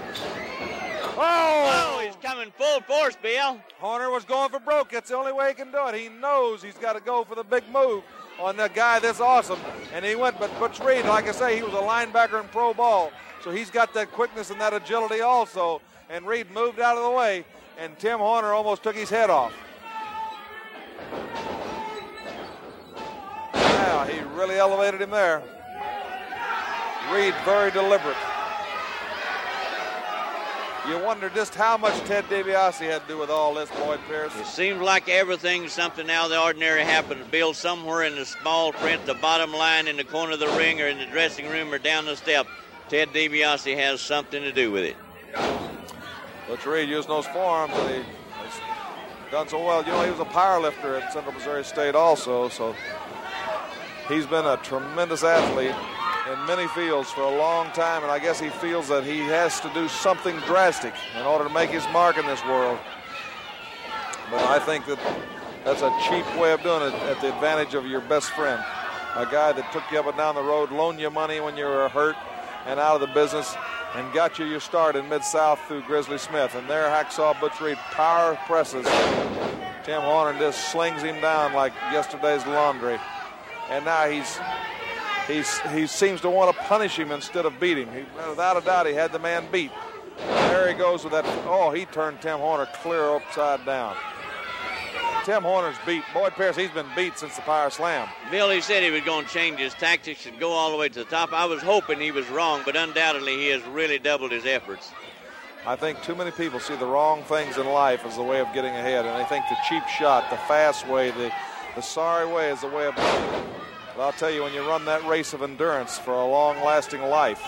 Oh! 1.16 1.98
oh, 1.98 2.02
he's 2.04 2.16
coming 2.22 2.50
full 2.56 2.80
force, 2.80 3.16
Bill. 3.20 3.60
Horner 3.78 4.10
was 4.10 4.24
going 4.24 4.50
for 4.50 4.58
broke. 4.58 4.90
That's 4.90 5.10
the 5.10 5.16
only 5.16 5.32
way 5.32 5.48
he 5.48 5.54
can 5.54 5.70
do 5.70 5.86
it. 5.86 5.94
He 5.94 6.08
knows 6.08 6.62
he's 6.62 6.78
got 6.78 6.94
to 6.94 7.00
go 7.00 7.24
for 7.24 7.34
the 7.34 7.44
big 7.44 7.62
move 7.72 8.02
on 8.40 8.56
the 8.56 8.68
guy 8.68 8.98
that's 8.98 9.20
awesome. 9.20 9.58
And 9.92 10.04
he 10.04 10.14
went, 10.14 10.38
but 10.38 10.50
Butch 10.58 10.80
Reed, 10.80 11.04
like 11.04 11.28
I 11.28 11.32
say, 11.32 11.56
he 11.56 11.62
was 11.62 11.74
a 11.74 11.76
linebacker 11.76 12.40
in 12.40 12.48
pro 12.48 12.72
ball. 12.74 13.12
So 13.42 13.50
he's 13.50 13.70
got 13.70 13.94
that 13.94 14.12
quickness 14.12 14.50
and 14.50 14.60
that 14.60 14.72
agility 14.72 15.20
also. 15.20 15.80
And 16.08 16.26
Reed 16.26 16.50
moved 16.50 16.80
out 16.80 16.96
of 16.96 17.04
the 17.04 17.10
way, 17.10 17.44
and 17.78 17.98
Tim 17.98 18.18
Horner 18.18 18.52
almost 18.52 18.82
took 18.82 18.96
his 18.96 19.10
head 19.10 19.30
off. 19.30 19.52
Wow, 23.54 24.06
he 24.10 24.20
really 24.36 24.56
elevated 24.56 25.00
him 25.00 25.10
there. 25.10 25.42
Reed 27.12 27.34
very 27.44 27.70
deliberate. 27.70 28.16
You 30.88 30.98
wonder 30.98 31.28
just 31.28 31.54
how 31.54 31.76
much 31.76 31.94
Ted 32.04 32.24
DiBiase 32.24 32.78
had 32.90 33.02
to 33.02 33.08
do 33.08 33.18
with 33.18 33.28
all 33.28 33.54
this, 33.54 33.70
Boyd 33.70 34.00
Pierce. 34.08 34.34
It 34.36 34.46
seems 34.46 34.80
like 34.80 35.08
everything, 35.10 35.68
something 35.68 36.08
out 36.10 36.24
of 36.24 36.30
the 36.30 36.40
ordinary 36.40 36.82
happens. 36.82 37.26
Bill, 37.28 37.52
somewhere 37.52 38.04
in 38.04 38.16
the 38.16 38.24
small 38.24 38.72
print, 38.72 39.04
the 39.04 39.14
bottom 39.14 39.52
line 39.52 39.88
in 39.88 39.98
the 39.98 40.04
corner 40.04 40.32
of 40.32 40.40
the 40.40 40.48
ring 40.48 40.80
or 40.80 40.86
in 40.86 40.98
the 40.98 41.06
dressing 41.06 41.48
room 41.48 41.72
or 41.72 41.78
down 41.78 42.06
the 42.06 42.16
step, 42.16 42.46
Ted 42.88 43.10
DiBiase 43.10 43.76
has 43.76 44.00
something 44.00 44.42
to 44.42 44.52
do 44.52 44.72
with 44.72 44.84
it. 44.84 44.96
Butch 46.48 46.64
Reed 46.64 46.88
using 46.88 47.10
those 47.10 47.26
forearms, 47.26 47.74
and 47.74 47.90
he, 47.90 47.96
he's 47.96 48.60
done 49.30 49.48
so 49.48 49.62
well. 49.62 49.82
You 49.84 49.92
know, 49.92 50.02
he 50.02 50.10
was 50.10 50.20
a 50.20 50.24
power 50.24 50.60
lifter 50.60 50.96
at 50.96 51.12
Central 51.12 51.34
Missouri 51.34 51.62
State 51.62 51.94
also, 51.94 52.48
so 52.48 52.74
he's 54.08 54.26
been 54.26 54.46
a 54.46 54.56
tremendous 54.56 55.22
athlete 55.24 55.74
in 56.28 56.46
many 56.46 56.66
fields 56.68 57.10
for 57.10 57.22
a 57.22 57.36
long 57.36 57.70
time, 57.72 58.02
and 58.02 58.10
I 58.10 58.18
guess 58.18 58.38
he 58.38 58.48
feels 58.48 58.88
that 58.88 59.04
he 59.04 59.18
has 59.20 59.60
to 59.60 59.70
do 59.72 59.88
something 59.88 60.36
drastic 60.40 60.94
in 61.18 61.22
order 61.22 61.44
to 61.44 61.54
make 61.54 61.70
his 61.70 61.86
mark 61.92 62.18
in 62.18 62.26
this 62.26 62.44
world. 62.44 62.78
But 64.30 64.42
I 64.44 64.58
think 64.58 64.86
that 64.86 64.98
that's 65.64 65.82
a 65.82 65.90
cheap 66.08 66.26
way 66.38 66.52
of 66.52 66.62
doing 66.62 66.82
it 66.82 66.94
at 66.94 67.20
the 67.20 67.34
advantage 67.34 67.74
of 67.74 67.86
your 67.86 68.00
best 68.02 68.30
friend. 68.30 68.62
A 69.16 69.26
guy 69.26 69.52
that 69.52 69.72
took 69.72 69.82
you 69.90 69.98
up 69.98 70.06
and 70.06 70.16
down 70.16 70.34
the 70.34 70.42
road, 70.42 70.70
loaned 70.70 71.00
you 71.00 71.10
money 71.10 71.40
when 71.40 71.56
you 71.56 71.64
were 71.64 71.88
hurt 71.88 72.16
and 72.66 72.78
out 72.78 72.94
of 72.94 73.00
the 73.00 73.14
business, 73.14 73.56
and 73.94 74.12
got 74.12 74.38
you 74.38 74.44
your 74.44 74.60
start 74.60 74.94
in 74.94 75.08
Mid 75.08 75.24
South 75.24 75.58
through 75.66 75.82
Grizzly 75.82 76.18
Smith. 76.18 76.54
And 76.54 76.68
there, 76.68 76.88
Hacksaw 76.88 77.40
Butch 77.40 77.60
Reed 77.60 77.78
power 77.90 78.38
presses. 78.46 78.86
Tim 79.82 80.02
Horner 80.02 80.38
just 80.38 80.70
slings 80.70 81.02
him 81.02 81.20
down 81.20 81.54
like 81.54 81.72
yesterday's 81.90 82.46
laundry. 82.46 82.98
And 83.70 83.84
now 83.84 84.08
he's 84.08 84.38
he's, 85.30 85.58
he 85.72 85.86
seems 85.86 86.20
to 86.22 86.30
want 86.30 86.54
to 86.54 86.62
punish 86.64 86.98
him 86.98 87.12
instead 87.12 87.46
of 87.46 87.58
beat 87.60 87.78
him. 87.78 87.88
He, 87.92 88.04
without 88.28 88.56
a 88.56 88.60
doubt, 88.60 88.86
he 88.86 88.94
had 88.94 89.12
the 89.12 89.18
man 89.18 89.46
beat. 89.50 89.70
There 90.18 90.68
he 90.68 90.74
goes 90.74 91.04
with 91.04 91.12
that. 91.12 91.24
Oh, 91.46 91.70
he 91.70 91.86
turned 91.86 92.20
Tim 92.20 92.38
Horner 92.38 92.66
clear 92.82 93.14
upside 93.14 93.64
down. 93.64 93.96
Tim 95.24 95.42
Horner's 95.42 95.76
beat. 95.86 96.02
Boyd 96.14 96.32
Pierce, 96.32 96.56
he's 96.56 96.70
been 96.70 96.86
beat 96.96 97.18
since 97.18 97.36
the 97.36 97.42
Power 97.42 97.70
Slam. 97.70 98.08
Billy 98.30 98.60
said 98.60 98.82
he 98.82 98.90
was 98.90 99.02
going 99.02 99.26
to 99.26 99.30
change 99.30 99.58
his 99.58 99.74
tactics 99.74 100.26
and 100.26 100.38
go 100.38 100.50
all 100.50 100.70
the 100.70 100.76
way 100.76 100.88
to 100.88 101.00
the 101.00 101.04
top. 101.04 101.32
I 101.32 101.44
was 101.44 101.62
hoping 101.62 102.00
he 102.00 102.10
was 102.10 102.28
wrong, 102.30 102.62
but 102.64 102.76
undoubtedly 102.76 103.36
he 103.36 103.48
has 103.48 103.62
really 103.64 103.98
doubled 103.98 104.32
his 104.32 104.46
efforts. 104.46 104.90
I 105.66 105.76
think 105.76 106.02
too 106.02 106.14
many 106.14 106.30
people 106.30 106.58
see 106.58 106.74
the 106.76 106.86
wrong 106.86 107.22
things 107.24 107.58
in 107.58 107.66
life 107.66 108.06
as 108.06 108.16
the 108.16 108.22
way 108.22 108.40
of 108.40 108.50
getting 108.54 108.74
ahead, 108.74 109.04
and 109.04 109.20
they 109.20 109.28
think 109.28 109.44
the 109.50 109.56
cheap 109.68 109.86
shot, 109.88 110.30
the 110.30 110.38
fast 110.38 110.88
way, 110.88 111.10
the, 111.10 111.30
the 111.76 111.82
sorry 111.82 112.26
way 112.26 112.50
is 112.50 112.62
the 112.62 112.68
way 112.68 112.86
of 112.86 112.94
but 113.96 114.02
I'll 114.02 114.12
tell 114.12 114.30
you, 114.30 114.42
when 114.42 114.52
you 114.52 114.66
run 114.66 114.84
that 114.86 115.04
race 115.06 115.32
of 115.32 115.42
endurance 115.42 115.98
for 115.98 116.12
a 116.12 116.26
long 116.26 116.62
lasting 116.64 117.02
life, 117.02 117.42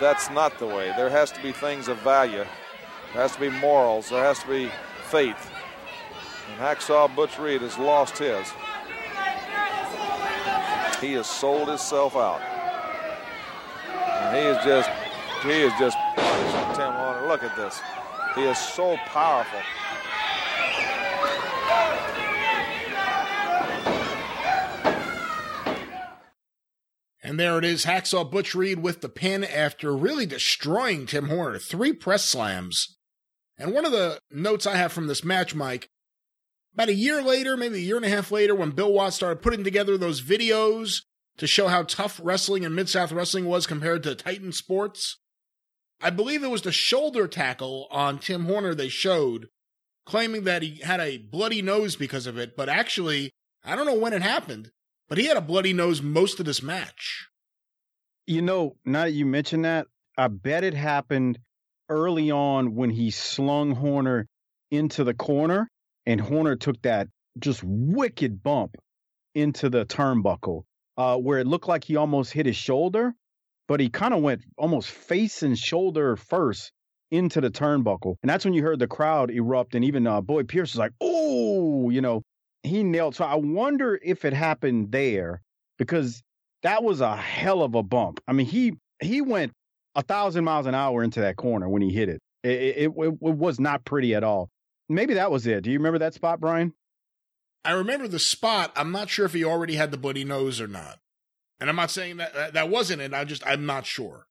that's 0.00 0.30
not 0.30 0.58
the 0.58 0.66
way. 0.66 0.92
There 0.96 1.10
has 1.10 1.30
to 1.32 1.42
be 1.42 1.52
things 1.52 1.88
of 1.88 1.98
value. 1.98 2.44
There 3.12 3.22
has 3.22 3.32
to 3.32 3.40
be 3.40 3.48
morals. 3.48 4.10
There 4.10 4.22
has 4.22 4.38
to 4.40 4.48
be 4.48 4.70
faith. 5.08 5.50
And 6.50 6.60
Hacksaw 6.60 7.14
Butch 7.14 7.38
Reed 7.38 7.62
has 7.62 7.78
lost 7.78 8.18
his. 8.18 8.46
He 11.00 11.12
has 11.14 11.26
sold 11.26 11.68
himself 11.68 12.16
out. 12.16 12.40
And 13.90 14.36
he 14.36 14.42
is 14.42 14.56
just, 14.64 14.90
he 15.42 15.62
is 15.62 15.72
just 15.78 15.96
Tim 16.76 16.92
Horner. 16.92 17.26
Look 17.28 17.42
at 17.42 17.56
this. 17.56 17.80
He 18.34 18.42
is 18.42 18.58
so 18.58 18.96
powerful. 19.06 19.60
And 27.26 27.40
there 27.40 27.58
it 27.58 27.64
is, 27.64 27.84
Hacksaw 27.84 28.30
Butch 28.30 28.54
Reed 28.54 28.78
with 28.78 29.00
the 29.00 29.08
pin 29.08 29.42
after 29.42 29.96
really 29.96 30.26
destroying 30.26 31.06
Tim 31.06 31.28
Horner. 31.28 31.58
Three 31.58 31.92
press 31.92 32.24
slams. 32.24 32.98
And 33.58 33.74
one 33.74 33.84
of 33.84 33.90
the 33.90 34.20
notes 34.30 34.64
I 34.64 34.76
have 34.76 34.92
from 34.92 35.08
this 35.08 35.24
match, 35.24 35.52
Mike, 35.52 35.88
about 36.72 36.88
a 36.88 36.94
year 36.94 37.20
later, 37.20 37.56
maybe 37.56 37.78
a 37.78 37.80
year 37.80 37.96
and 37.96 38.04
a 38.04 38.08
half 38.08 38.30
later, 38.30 38.54
when 38.54 38.70
Bill 38.70 38.92
Watts 38.92 39.16
started 39.16 39.42
putting 39.42 39.64
together 39.64 39.98
those 39.98 40.22
videos 40.22 41.02
to 41.38 41.48
show 41.48 41.66
how 41.66 41.82
tough 41.82 42.20
wrestling 42.22 42.64
and 42.64 42.76
Mid 42.76 42.88
South 42.88 43.10
wrestling 43.10 43.46
was 43.46 43.66
compared 43.66 44.04
to 44.04 44.14
Titan 44.14 44.52
Sports, 44.52 45.18
I 46.00 46.10
believe 46.10 46.44
it 46.44 46.50
was 46.50 46.62
the 46.62 46.70
shoulder 46.70 47.26
tackle 47.26 47.88
on 47.90 48.20
Tim 48.20 48.44
Horner 48.44 48.72
they 48.72 48.88
showed, 48.88 49.48
claiming 50.04 50.44
that 50.44 50.62
he 50.62 50.76
had 50.76 51.00
a 51.00 51.18
bloody 51.18 51.60
nose 51.60 51.96
because 51.96 52.28
of 52.28 52.38
it, 52.38 52.56
but 52.56 52.68
actually, 52.68 53.32
I 53.64 53.74
don't 53.74 53.86
know 53.86 53.98
when 53.98 54.12
it 54.12 54.22
happened. 54.22 54.70
But 55.08 55.18
he 55.18 55.26
had 55.26 55.36
a 55.36 55.42
bloody 55.42 55.72
nose 55.72 56.02
most 56.02 56.40
of 56.40 56.46
this 56.46 56.62
match. 56.62 57.28
You 58.26 58.42
know, 58.42 58.76
now 58.84 59.04
that 59.04 59.12
you 59.12 59.24
mention 59.24 59.62
that, 59.62 59.86
I 60.18 60.28
bet 60.28 60.64
it 60.64 60.74
happened 60.74 61.38
early 61.88 62.30
on 62.30 62.74
when 62.74 62.90
he 62.90 63.10
slung 63.10 63.72
Horner 63.72 64.26
into 64.70 65.04
the 65.04 65.14
corner 65.14 65.70
and 66.06 66.20
Horner 66.20 66.56
took 66.56 66.80
that 66.82 67.08
just 67.38 67.62
wicked 67.64 68.42
bump 68.42 68.76
into 69.34 69.68
the 69.68 69.84
turnbuckle 69.84 70.62
uh, 70.96 71.16
where 71.16 71.38
it 71.38 71.46
looked 71.46 71.68
like 71.68 71.84
he 71.84 71.96
almost 71.96 72.32
hit 72.32 72.46
his 72.46 72.56
shoulder, 72.56 73.14
but 73.68 73.80
he 73.80 73.88
kind 73.88 74.14
of 74.14 74.22
went 74.22 74.42
almost 74.56 74.88
face 74.88 75.42
and 75.42 75.58
shoulder 75.58 76.16
first 76.16 76.72
into 77.10 77.40
the 77.40 77.50
turnbuckle. 77.50 78.16
And 78.22 78.30
that's 78.30 78.44
when 78.44 78.54
you 78.54 78.62
heard 78.62 78.78
the 78.78 78.86
crowd 78.86 79.30
erupt. 79.30 79.74
And 79.74 79.84
even 79.84 80.06
uh, 80.06 80.20
Boyd 80.20 80.48
Pierce 80.48 80.72
was 80.72 80.78
like, 80.78 80.92
oh, 81.00 81.90
you 81.90 82.00
know, 82.00 82.22
he 82.66 82.82
nailed. 82.82 83.14
So 83.14 83.24
I 83.24 83.34
wonder 83.36 83.98
if 84.02 84.24
it 84.24 84.32
happened 84.32 84.92
there 84.92 85.42
because 85.78 86.22
that 86.62 86.82
was 86.82 87.00
a 87.00 87.16
hell 87.16 87.62
of 87.62 87.74
a 87.74 87.82
bump. 87.82 88.20
I 88.26 88.32
mean, 88.32 88.46
he 88.46 88.74
he 89.00 89.20
went 89.20 89.52
a 89.94 90.02
thousand 90.02 90.44
miles 90.44 90.66
an 90.66 90.74
hour 90.74 91.02
into 91.02 91.20
that 91.20 91.36
corner 91.36 91.68
when 91.68 91.82
he 91.82 91.92
hit 91.92 92.08
it. 92.08 92.20
It, 92.42 92.50
it, 92.50 92.76
it, 92.78 92.92
it 92.96 93.18
was 93.20 93.58
not 93.58 93.84
pretty 93.84 94.14
at 94.14 94.22
all. 94.24 94.48
Maybe 94.88 95.14
that 95.14 95.30
was 95.30 95.46
it. 95.46 95.62
Do 95.62 95.70
you 95.70 95.78
remember 95.78 95.98
that 95.98 96.14
spot, 96.14 96.40
Brian? 96.40 96.72
I 97.64 97.72
remember 97.72 98.06
the 98.06 98.20
spot. 98.20 98.72
I'm 98.76 98.92
not 98.92 99.10
sure 99.10 99.26
if 99.26 99.32
he 99.32 99.44
already 99.44 99.74
had 99.74 99.90
the 99.90 99.96
bloody 99.96 100.22
nose 100.22 100.60
or 100.60 100.68
not. 100.68 100.98
And 101.58 101.68
I'm 101.68 101.76
not 101.76 101.90
saying 101.90 102.18
that 102.18 102.52
that 102.54 102.68
wasn't 102.68 103.02
it. 103.02 103.12
I 103.12 103.24
just 103.24 103.44
I'm 103.46 103.66
not 103.66 103.86
sure. 103.86 104.26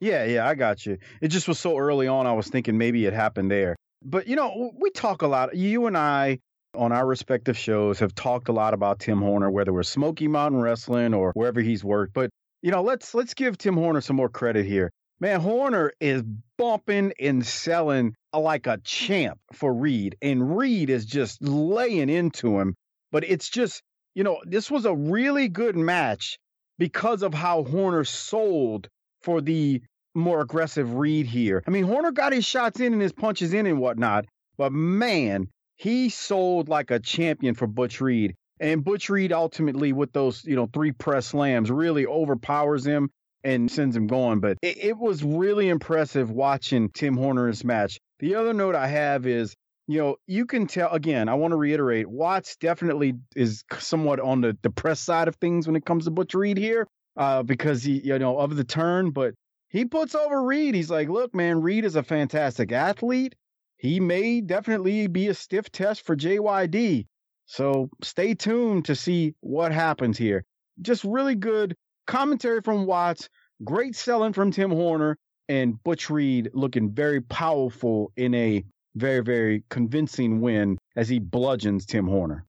Yeah, 0.00 0.24
yeah, 0.24 0.46
I 0.46 0.54
got 0.54 0.86
you. 0.86 0.98
It 1.20 1.28
just 1.28 1.48
was 1.48 1.58
so 1.58 1.76
early 1.76 2.06
on, 2.06 2.26
I 2.26 2.32
was 2.32 2.48
thinking 2.48 2.78
maybe 2.78 3.06
it 3.06 3.12
happened 3.12 3.50
there. 3.50 3.76
But, 4.02 4.28
you 4.28 4.36
know, 4.36 4.72
we 4.78 4.90
talk 4.90 5.22
a 5.22 5.26
lot. 5.26 5.56
You 5.56 5.86
and 5.86 5.96
I 5.96 6.38
on 6.76 6.92
our 6.92 7.06
respective 7.06 7.56
shows 7.56 7.98
have 8.00 8.14
talked 8.14 8.48
a 8.48 8.52
lot 8.52 8.74
about 8.74 9.00
Tim 9.00 9.20
Horner, 9.20 9.50
whether 9.50 9.72
we're 9.72 9.82
Smoky 9.82 10.28
Mountain 10.28 10.60
Wrestling 10.60 11.14
or 11.14 11.32
wherever 11.32 11.60
he's 11.60 11.82
worked. 11.82 12.12
But, 12.12 12.30
you 12.62 12.70
know, 12.70 12.82
let's 12.82 13.14
let's 13.14 13.34
give 13.34 13.58
Tim 13.58 13.76
Horner 13.76 14.00
some 14.00 14.16
more 14.16 14.28
credit 14.28 14.66
here. 14.66 14.90
Man, 15.18 15.40
Horner 15.40 15.92
is 16.00 16.22
bumping 16.58 17.12
and 17.18 17.44
selling 17.44 18.14
like 18.34 18.66
a 18.66 18.78
champ 18.84 19.38
for 19.52 19.72
Reed, 19.72 20.16
and 20.20 20.56
Reed 20.56 20.90
is 20.90 21.06
just 21.06 21.42
laying 21.42 22.10
into 22.10 22.58
him. 22.60 22.74
But 23.12 23.24
it's 23.24 23.48
just, 23.48 23.82
you 24.14 24.24
know, 24.24 24.40
this 24.44 24.70
was 24.70 24.84
a 24.84 24.94
really 24.94 25.48
good 25.48 25.76
match 25.76 26.38
because 26.78 27.22
of 27.22 27.32
how 27.32 27.64
Horner 27.64 28.04
sold 28.04 28.88
for 29.22 29.40
the 29.40 29.80
more 30.14 30.40
aggressive 30.40 30.94
Reed 30.94 31.26
here. 31.26 31.62
I 31.66 31.70
mean, 31.70 31.84
Horner 31.84 32.12
got 32.12 32.32
his 32.32 32.44
shots 32.44 32.80
in 32.80 32.92
and 32.92 33.00
his 33.00 33.12
punches 33.12 33.54
in 33.54 33.66
and 33.66 33.78
whatnot, 33.78 34.26
but 34.58 34.72
man, 34.72 35.48
he 35.76 36.08
sold 36.08 36.68
like 36.68 36.90
a 36.90 36.98
champion 36.98 37.54
for 37.54 37.66
Butch 37.66 38.00
Reed. 38.00 38.34
And 38.58 38.82
Butch 38.82 39.10
Reed 39.10 39.32
ultimately, 39.32 39.92
with 39.92 40.12
those, 40.12 40.44
you 40.44 40.56
know, 40.56 40.68
three 40.72 40.92
press 40.92 41.26
slams, 41.26 41.70
really 41.70 42.06
overpowers 42.06 42.86
him 42.86 43.10
and 43.44 43.70
sends 43.70 43.94
him 43.94 44.06
going. 44.06 44.40
But 44.40 44.58
it, 44.62 44.78
it 44.78 44.98
was 44.98 45.22
really 45.22 45.68
impressive 45.68 46.30
watching 46.30 46.88
Tim 46.88 47.16
Horner's 47.16 47.64
match. 47.64 47.98
The 48.18 48.34
other 48.34 48.54
note 48.54 48.74
I 48.74 48.88
have 48.88 49.26
is 49.26 49.54
you 49.86 50.00
know, 50.00 50.16
you 50.26 50.46
can 50.46 50.66
tell 50.66 50.90
again, 50.90 51.28
I 51.28 51.34
want 51.34 51.52
to 51.52 51.56
reiterate, 51.56 52.08
Watts 52.08 52.56
definitely 52.56 53.14
is 53.36 53.64
somewhat 53.78 54.18
on 54.20 54.40
the, 54.40 54.56
press 54.74 55.00
side 55.00 55.28
of 55.28 55.36
things 55.36 55.66
when 55.66 55.76
it 55.76 55.84
comes 55.84 56.04
to 56.04 56.10
Butch 56.10 56.34
Reed 56.34 56.58
here, 56.58 56.88
uh, 57.16 57.42
because 57.42 57.84
he, 57.84 58.00
you 58.00 58.18
know, 58.18 58.38
of 58.38 58.56
the 58.56 58.64
turn, 58.64 59.10
but 59.10 59.34
he 59.68 59.84
puts 59.84 60.14
over 60.14 60.42
Reed. 60.42 60.74
He's 60.74 60.90
like, 60.90 61.08
look, 61.08 61.34
man, 61.34 61.62
Reed 61.62 61.84
is 61.84 61.96
a 61.96 62.02
fantastic 62.02 62.72
athlete. 62.72 63.34
He 63.76 64.00
may 64.00 64.40
definitely 64.40 65.06
be 65.06 65.28
a 65.28 65.34
stiff 65.34 65.70
test 65.70 66.02
for 66.02 66.16
JYD. 66.16 67.06
So 67.46 67.90
stay 68.02 68.34
tuned 68.34 68.86
to 68.86 68.94
see 68.94 69.34
what 69.40 69.72
happens 69.72 70.18
here. 70.18 70.44
Just 70.82 71.04
really 71.04 71.34
good 71.34 71.76
commentary 72.06 72.60
from 72.62 72.86
Watts, 72.86 73.28
great 73.62 73.94
selling 73.94 74.32
from 74.32 74.50
Tim 74.50 74.70
Horner, 74.70 75.16
and 75.48 75.82
Butch 75.82 76.10
Reed 76.10 76.50
looking 76.54 76.92
very 76.92 77.20
powerful 77.20 78.12
in 78.16 78.34
a 78.34 78.64
very, 78.94 79.22
very 79.22 79.62
convincing 79.68 80.40
win 80.40 80.78
as 80.96 81.08
he 81.08 81.18
bludgeons 81.18 81.86
Tim 81.86 82.06
Horner. 82.06 82.46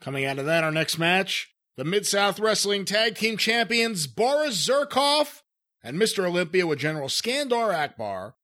Coming 0.00 0.24
out 0.24 0.38
of 0.38 0.46
that, 0.46 0.64
our 0.64 0.72
next 0.72 0.98
match, 0.98 1.54
the 1.76 1.84
Mid 1.84 2.06
South 2.06 2.40
Wrestling 2.40 2.84
Tag 2.84 3.14
Team 3.14 3.36
Champions 3.36 4.06
Boris 4.06 4.68
Zhukov 4.68 5.42
and 5.82 5.96
Mr. 5.96 6.26
Olympia 6.26 6.66
with 6.66 6.80
General 6.80 7.08
Skandar 7.08 7.72
Akbar 7.72 8.34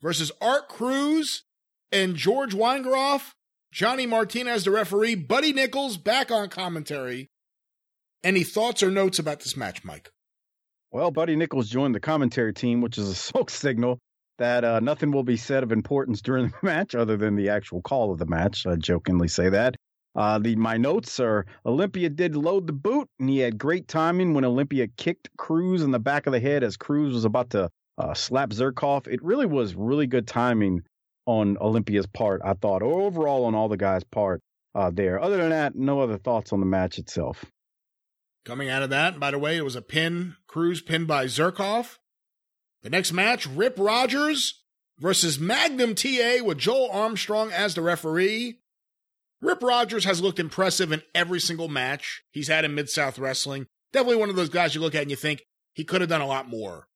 versus 0.00 0.30
Art 0.40 0.68
Cruz 0.68 1.42
and 1.92 2.16
George 2.16 2.54
Weingroff, 2.54 3.32
Johnny 3.72 4.06
Martinez, 4.06 4.64
the 4.64 4.70
referee, 4.70 5.14
Buddy 5.14 5.52
Nichols 5.52 5.96
back 5.96 6.30
on 6.30 6.48
commentary. 6.48 7.28
Any 8.24 8.44
thoughts 8.44 8.82
or 8.82 8.90
notes 8.90 9.18
about 9.18 9.40
this 9.40 9.56
match, 9.56 9.84
Mike? 9.84 10.10
Well, 10.90 11.10
Buddy 11.10 11.36
Nichols 11.36 11.68
joined 11.68 11.94
the 11.94 12.00
commentary 12.00 12.52
team, 12.52 12.80
which 12.80 12.98
is 12.98 13.08
a 13.08 13.14
smoke 13.28 13.50
signal 13.50 13.98
that 14.38 14.64
uh, 14.64 14.80
nothing 14.80 15.10
will 15.10 15.24
be 15.24 15.36
said 15.36 15.62
of 15.62 15.72
importance 15.72 16.22
during 16.22 16.48
the 16.48 16.54
match 16.62 16.94
other 16.94 17.16
than 17.16 17.36
the 17.36 17.50
actual 17.50 17.82
call 17.82 18.12
of 18.12 18.18
the 18.18 18.26
match. 18.26 18.66
I 18.66 18.76
jokingly 18.76 19.28
say 19.28 19.50
that. 19.50 19.76
Uh, 20.16 20.38
the 20.38 20.56
my 20.56 20.76
notes 20.76 21.20
are 21.20 21.46
Olympia 21.66 22.08
did 22.08 22.34
load 22.34 22.66
the 22.66 22.72
boot, 22.72 23.08
and 23.20 23.28
he 23.28 23.38
had 23.38 23.58
great 23.58 23.86
timing 23.86 24.34
when 24.34 24.44
Olympia 24.44 24.88
kicked 24.96 25.28
Cruz 25.36 25.82
in 25.82 25.90
the 25.90 25.98
back 25.98 26.26
of 26.26 26.32
the 26.32 26.40
head 26.40 26.64
as 26.64 26.76
Cruz 26.76 27.12
was 27.12 27.24
about 27.24 27.50
to 27.50 27.70
uh, 27.98 28.14
slap 28.14 28.50
Zhukov. 28.50 29.06
It 29.06 29.22
really 29.22 29.46
was 29.46 29.74
really 29.74 30.06
good 30.06 30.26
timing 30.26 30.82
on 31.28 31.58
Olympia's 31.60 32.06
part, 32.06 32.40
I 32.42 32.54
thought, 32.54 32.82
or 32.82 33.02
overall 33.02 33.44
on 33.44 33.54
all 33.54 33.68
the 33.68 33.76
guys' 33.76 34.02
part 34.02 34.40
uh, 34.74 34.90
there. 34.90 35.20
Other 35.22 35.36
than 35.36 35.50
that, 35.50 35.76
no 35.76 36.00
other 36.00 36.16
thoughts 36.16 36.54
on 36.54 36.60
the 36.60 36.66
match 36.66 36.98
itself. 36.98 37.44
Coming 38.46 38.70
out 38.70 38.82
of 38.82 38.88
that, 38.88 39.20
by 39.20 39.30
the 39.30 39.38
way, 39.38 39.58
it 39.58 39.64
was 39.64 39.76
a 39.76 39.82
pin, 39.82 40.36
Cruz 40.46 40.80
pinned 40.80 41.06
by 41.06 41.26
Zhukov. 41.26 41.98
The 42.82 42.88
next 42.88 43.12
match, 43.12 43.46
Rip 43.46 43.78
Rogers 43.78 44.62
versus 44.98 45.38
Magnum 45.38 45.94
TA 45.94 46.42
with 46.42 46.56
Joel 46.56 46.88
Armstrong 46.90 47.52
as 47.52 47.74
the 47.74 47.82
referee. 47.82 48.60
Rip 49.42 49.62
Rogers 49.62 50.06
has 50.06 50.22
looked 50.22 50.40
impressive 50.40 50.92
in 50.92 51.02
every 51.14 51.40
single 51.40 51.68
match 51.68 52.22
he's 52.30 52.48
had 52.48 52.64
in 52.64 52.74
Mid 52.74 52.88
South 52.88 53.18
Wrestling. 53.18 53.66
Definitely 53.92 54.16
one 54.16 54.30
of 54.30 54.36
those 54.36 54.48
guys 54.48 54.74
you 54.74 54.80
look 54.80 54.94
at 54.94 55.02
and 55.02 55.10
you 55.10 55.16
think 55.16 55.42
he 55.74 55.84
could 55.84 56.00
have 56.00 56.08
done 56.08 56.22
a 56.22 56.26
lot 56.26 56.48
more 56.48 56.88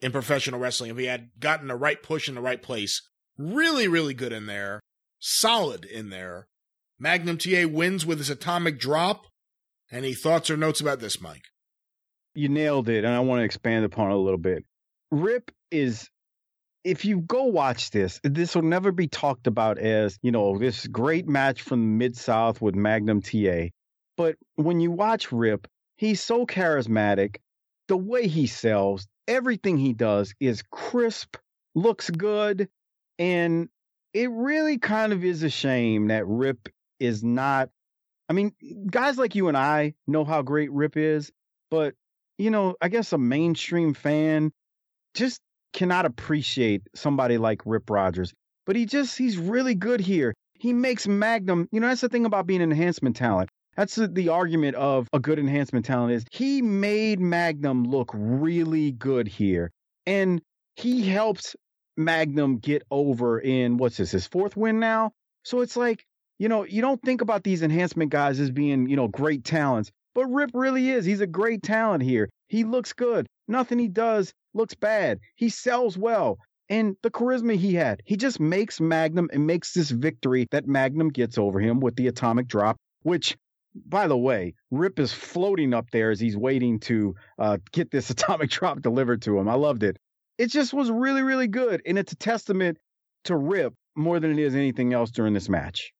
in 0.00 0.10
professional 0.10 0.58
wrestling 0.58 0.90
if 0.90 0.96
he 0.96 1.04
had 1.04 1.28
gotten 1.38 1.68
the 1.68 1.76
right 1.76 2.02
push 2.02 2.30
in 2.30 2.34
the 2.34 2.40
right 2.40 2.62
place. 2.62 3.02
Really, 3.36 3.88
really 3.88 4.14
good 4.14 4.32
in 4.32 4.46
there. 4.46 4.80
Solid 5.18 5.84
in 5.84 6.10
there. 6.10 6.46
Magnum 6.98 7.38
TA 7.38 7.66
wins 7.68 8.06
with 8.06 8.18
his 8.18 8.30
atomic 8.30 8.78
drop. 8.78 9.26
Any 9.90 10.14
thoughts 10.14 10.50
or 10.50 10.56
notes 10.56 10.80
about 10.80 11.00
this, 11.00 11.20
Mike? 11.20 11.44
You 12.34 12.48
nailed 12.48 12.88
it, 12.88 13.04
and 13.04 13.14
I 13.14 13.20
want 13.20 13.40
to 13.40 13.44
expand 13.44 13.84
upon 13.84 14.10
it 14.10 14.14
a 14.14 14.18
little 14.18 14.38
bit. 14.38 14.64
Rip 15.10 15.50
is 15.70 16.08
if 16.84 17.04
you 17.04 17.20
go 17.20 17.44
watch 17.44 17.90
this, 17.90 18.20
this 18.22 18.54
will 18.54 18.62
never 18.62 18.92
be 18.92 19.08
talked 19.08 19.46
about 19.46 19.78
as, 19.78 20.18
you 20.22 20.30
know, 20.30 20.58
this 20.58 20.86
great 20.86 21.26
match 21.26 21.62
from 21.62 21.80
the 21.80 21.98
Mid 22.04 22.16
South 22.16 22.60
with 22.60 22.74
Magnum 22.74 23.22
TA. 23.22 23.68
But 24.16 24.36
when 24.56 24.80
you 24.80 24.90
watch 24.90 25.32
Rip, 25.32 25.66
he's 25.96 26.22
so 26.22 26.46
charismatic. 26.46 27.36
The 27.88 27.96
way 27.96 28.28
he 28.28 28.46
sells, 28.46 29.06
everything 29.26 29.78
he 29.78 29.94
does 29.94 30.34
is 30.40 30.62
crisp, 30.70 31.36
looks 31.74 32.10
good. 32.10 32.68
And 33.18 33.68
it 34.12 34.30
really 34.30 34.78
kind 34.78 35.12
of 35.12 35.24
is 35.24 35.42
a 35.42 35.50
shame 35.50 36.08
that 36.08 36.26
Rip 36.26 36.68
is 37.00 37.22
not. 37.22 37.70
I 38.28 38.32
mean, 38.32 38.52
guys 38.90 39.18
like 39.18 39.34
you 39.34 39.48
and 39.48 39.56
I 39.56 39.94
know 40.06 40.24
how 40.24 40.42
great 40.42 40.72
Rip 40.72 40.96
is, 40.96 41.30
but, 41.70 41.94
you 42.38 42.50
know, 42.50 42.74
I 42.80 42.88
guess 42.88 43.12
a 43.12 43.18
mainstream 43.18 43.92
fan 43.92 44.52
just 45.14 45.40
cannot 45.72 46.06
appreciate 46.06 46.82
somebody 46.94 47.36
like 47.36 47.62
Rip 47.66 47.90
Rogers. 47.90 48.32
But 48.64 48.76
he 48.76 48.86
just, 48.86 49.18
he's 49.18 49.36
really 49.36 49.74
good 49.74 50.00
here. 50.00 50.34
He 50.58 50.72
makes 50.72 51.06
Magnum, 51.06 51.68
you 51.70 51.80
know, 51.80 51.88
that's 51.88 52.00
the 52.00 52.08
thing 52.08 52.24
about 52.24 52.46
being 52.46 52.62
an 52.62 52.70
enhancement 52.70 53.16
talent. 53.16 53.50
That's 53.76 53.96
the, 53.96 54.28
argument 54.28 54.76
of 54.76 55.08
a 55.12 55.18
good 55.18 55.38
enhancement 55.38 55.84
talent 55.84 56.12
is 56.12 56.24
he 56.30 56.62
made 56.62 57.20
Magnum 57.20 57.84
look 57.84 58.10
really 58.14 58.92
good 58.92 59.26
here. 59.26 59.70
And 60.06 60.40
he 60.76 61.08
helps 61.08 61.56
Magnum 61.96 62.58
get 62.58 62.82
over 62.90 63.38
in 63.38 63.76
what's 63.76 63.96
this, 63.96 64.10
his 64.10 64.26
fourth 64.26 64.56
win 64.56 64.80
now? 64.80 65.12
So 65.42 65.60
it's 65.60 65.76
like, 65.76 66.04
you 66.38 66.48
know, 66.48 66.64
you 66.64 66.82
don't 66.82 67.00
think 67.02 67.20
about 67.20 67.44
these 67.44 67.62
enhancement 67.62 68.10
guys 68.10 68.40
as 68.40 68.50
being, 68.50 68.88
you 68.88 68.96
know, 68.96 69.08
great 69.08 69.44
talents, 69.44 69.90
but 70.14 70.26
Rip 70.26 70.50
really 70.54 70.90
is. 70.90 71.04
He's 71.04 71.20
a 71.20 71.26
great 71.26 71.62
talent 71.62 72.02
here. 72.02 72.28
He 72.48 72.64
looks 72.64 72.92
good. 72.92 73.26
Nothing 73.46 73.78
he 73.78 73.88
does 73.88 74.32
looks 74.54 74.74
bad. 74.74 75.20
He 75.36 75.48
sells 75.48 75.98
well. 75.98 76.38
And 76.70 76.96
the 77.02 77.10
charisma 77.10 77.56
he 77.56 77.74
had, 77.74 78.02
he 78.06 78.16
just 78.16 78.40
makes 78.40 78.80
Magnum 78.80 79.28
and 79.32 79.46
makes 79.46 79.74
this 79.74 79.90
victory 79.90 80.46
that 80.50 80.66
Magnum 80.66 81.10
gets 81.10 81.36
over 81.36 81.60
him 81.60 81.80
with 81.80 81.94
the 81.94 82.06
atomic 82.06 82.48
drop, 82.48 82.76
which, 83.02 83.36
by 83.74 84.08
the 84.08 84.16
way, 84.16 84.54
Rip 84.70 84.98
is 84.98 85.12
floating 85.12 85.74
up 85.74 85.90
there 85.90 86.10
as 86.10 86.20
he's 86.20 86.36
waiting 86.36 86.80
to 86.80 87.16
uh, 87.38 87.58
get 87.72 87.90
this 87.90 88.08
atomic 88.10 88.50
drop 88.50 88.80
delivered 88.80 89.22
to 89.22 89.38
him. 89.38 89.48
I 89.48 89.54
loved 89.54 89.82
it. 89.82 89.98
It 90.38 90.48
just 90.48 90.72
was 90.72 90.90
really, 90.90 91.22
really 91.22 91.46
good. 91.46 91.82
And 91.86 91.98
it's 91.98 92.12
a 92.12 92.16
testament 92.16 92.78
to 93.24 93.36
Rip 93.36 93.74
more 93.96 94.20
than 94.20 94.32
it 94.32 94.38
is 94.38 94.54
anything 94.54 94.92
else 94.92 95.10
during 95.10 95.34
this 95.34 95.48
match. 95.48 95.92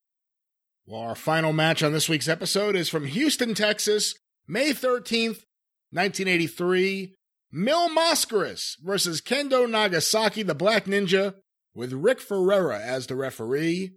Well, 0.86 1.00
our 1.00 1.14
final 1.14 1.52
match 1.52 1.82
on 1.82 1.92
this 1.92 2.08
week's 2.08 2.28
episode 2.28 2.76
is 2.76 2.88
from 2.88 3.06
Houston, 3.06 3.54
Texas, 3.54 4.14
May 4.46 4.72
13th, 4.72 5.44
1983. 5.90 7.14
Mil 7.56 7.88
Mascaras 7.88 8.76
versus 8.82 9.20
Kendo 9.20 9.70
Nagasaki, 9.70 10.42
the 10.42 10.56
Black 10.56 10.86
Ninja, 10.86 11.34
with 11.72 11.92
Rick 11.92 12.20
Ferreira 12.20 12.80
as 12.80 13.06
the 13.06 13.14
referee. 13.14 13.92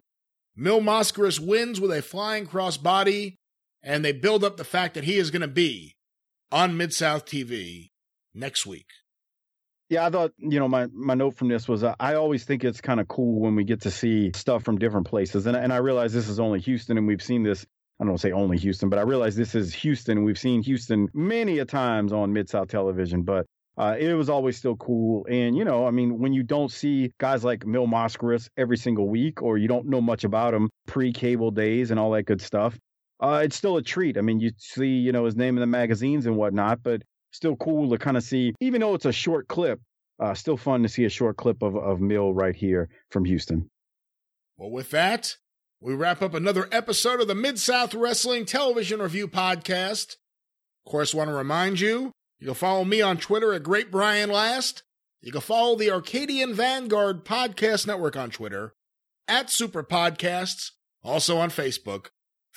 Mil 0.56 0.80
Mascaras 0.80 1.39
wins 1.39 1.82
with 1.82 1.91
a 1.91 2.04
flying 2.04 2.45
crossbody, 2.45 3.36
and 3.82 4.06
they 4.06 4.12
build 4.12 4.43
up 4.43 4.58
the 4.58 4.63
fact 4.63 4.93
that 4.93 5.06
he 5.06 5.17
is 5.17 5.32
going 5.32 5.41
to 5.41 5.47
be 5.47 5.95
on 6.52 6.78
Mid 6.78 6.93
South 6.93 7.26
TV 7.26 7.89
next 8.34 8.65
week. 8.67 8.86
Yeah, 9.89 10.06
I 10.06 10.10
thought, 10.10 10.34
you 10.38 10.60
know, 10.60 10.67
my, 10.67 10.88
my 10.93 11.13
note 11.13 11.36
from 11.36 11.47
this 11.47 11.67
was 11.67 11.84
uh, 11.84 11.95
I 12.00 12.15
always 12.15 12.43
think 12.43 12.65
it's 12.65 12.82
kind 12.82 13.00
of 13.00 13.08
cool 13.08 13.39
when 13.39 13.56
we 13.56 13.63
get 13.63 13.82
to 13.82 13.91
see 13.91 14.32
stuff 14.36 14.63
from 14.63 14.78
different 14.78 15.08
places. 15.08 15.45
And, 15.47 15.56
and 15.56 15.71
I 15.71 15.78
realize 15.78 16.12
this 16.12 16.28
is 16.28 16.39
only 16.39 16.60
Houston, 16.60 16.97
and 16.97 17.08
we've 17.08 17.21
seen 17.21 17.43
this 17.43 17.65
I 18.00 18.06
don't 18.06 18.19
say 18.19 18.32
only 18.32 18.58
Houston, 18.58 18.89
but 18.89 19.00
I 19.00 19.02
realize 19.02 19.36
this 19.36 19.56
is 19.56 19.73
Houston. 19.73 20.23
We've 20.23 20.38
seen 20.38 20.62
Houston 20.63 21.08
many 21.13 21.58
a 21.60 21.65
times 21.65 22.13
on 22.13 22.32
Mid 22.32 22.47
South 22.47 22.67
television, 22.67 23.23
but 23.23 23.47
uh, 23.78 23.95
it 23.97 24.13
was 24.13 24.30
always 24.30 24.58
still 24.58 24.76
cool. 24.76 25.26
And, 25.30 25.56
you 25.56 25.65
know, 25.65 25.88
I 25.88 25.91
mean, 25.91 26.19
when 26.19 26.34
you 26.34 26.43
don't 26.43 26.71
see 26.71 27.12
guys 27.17 27.43
like 27.43 27.65
Mil 27.65 27.88
Mascaras 27.88 28.50
every 28.56 28.78
single 28.78 29.08
week, 29.08 29.41
or 29.41 29.58
you 29.58 29.67
don't 29.67 29.88
know 29.88 30.02
much 30.02 30.23
about 30.23 30.54
him 30.54 30.69
pre 30.86 31.12
cable 31.12 31.50
days 31.52 31.89
and 31.89 32.00
all 32.00 32.12
that 32.12 32.23
good 32.23 32.41
stuff, 32.41 32.78
uh, 33.19 33.41
it's 33.43 33.56
still 33.56 33.78
a 33.78 33.82
treat. 33.82 34.17
I 34.17 34.21
mean, 34.21 34.39
you 34.39 34.52
see, 34.58 34.88
you 34.88 35.12
know, 35.12 35.26
his 35.26 35.36
name 35.36 35.58
in 35.58 35.62
the 35.62 35.67
magazines 35.67 36.28
and 36.28 36.36
whatnot, 36.38 36.84
but 36.84 37.02
still 37.31 37.55
cool 37.55 37.89
to 37.89 37.97
kind 37.97 38.17
of 38.17 38.23
see, 38.23 38.53
even 38.59 38.81
though 38.81 38.93
it's 38.93 39.05
a 39.05 39.11
short 39.11 39.47
clip, 39.47 39.79
uh, 40.19 40.33
still 40.33 40.57
fun 40.57 40.83
to 40.83 40.89
see 40.89 41.05
a 41.05 41.09
short 41.09 41.37
clip 41.37 41.61
of, 41.61 41.75
of 41.75 42.01
Mil 42.01 42.33
right 42.33 42.55
here 42.55 42.89
from 43.11 43.25
Houston. 43.25 43.69
Well, 44.57 44.71
with 44.71 44.89
that, 44.91 45.37
we 45.79 45.93
wrap 45.93 46.21
up 46.21 46.33
another 46.33 46.67
episode 46.71 47.21
of 47.21 47.27
the 47.27 47.35
Mid 47.35 47.59
South 47.59 47.93
Wrestling 47.93 48.45
Television 48.45 48.99
Review 48.99 49.27
Podcast. 49.27 50.15
Of 50.85 50.91
course, 50.91 51.13
want 51.13 51.29
to 51.29 51.35
remind 51.35 51.79
you, 51.79 52.11
you 52.39 52.47
can 52.47 52.55
follow 52.55 52.83
me 52.83 53.01
on 53.01 53.17
Twitter 53.17 53.53
at 53.53 53.63
Great 53.63 53.91
Brian 53.91 54.31
Last. 54.31 54.83
You 55.21 55.31
can 55.31 55.41
follow 55.41 55.75
the 55.75 55.91
Arcadian 55.91 56.53
Vanguard 56.53 57.25
Podcast 57.25 57.85
Network 57.85 58.15
on 58.15 58.31
Twitter 58.31 58.73
at 59.27 59.49
Super 59.49 59.83
Podcasts, 59.83 60.71
also 61.03 61.37
on 61.37 61.49
Facebook, 61.49 62.07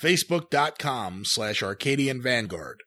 facebook.com 0.01 1.25
slash 1.25 1.61
Arcadian 1.61 2.21
Vanguard. 2.21 2.81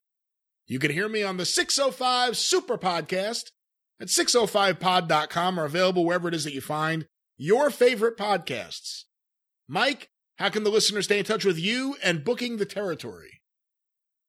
You 0.66 0.78
can 0.78 0.90
hear 0.90 1.10
me 1.10 1.22
on 1.22 1.36
the 1.36 1.44
605 1.44 2.38
Super 2.38 2.78
Podcast 2.78 3.50
at 4.00 4.08
605pod.com 4.08 5.60
or 5.60 5.64
available 5.64 6.06
wherever 6.06 6.26
it 6.28 6.34
is 6.34 6.44
that 6.44 6.54
you 6.54 6.62
find 6.62 7.06
your 7.36 7.68
favorite 7.68 8.16
podcasts. 8.16 9.04
Mike, 9.68 10.08
how 10.38 10.48
can 10.48 10.64
the 10.64 10.70
listeners 10.70 11.04
stay 11.04 11.18
in 11.18 11.24
touch 11.26 11.44
with 11.44 11.58
you 11.58 11.96
and 12.02 12.24
booking 12.24 12.56
the 12.56 12.64
territory? 12.64 13.42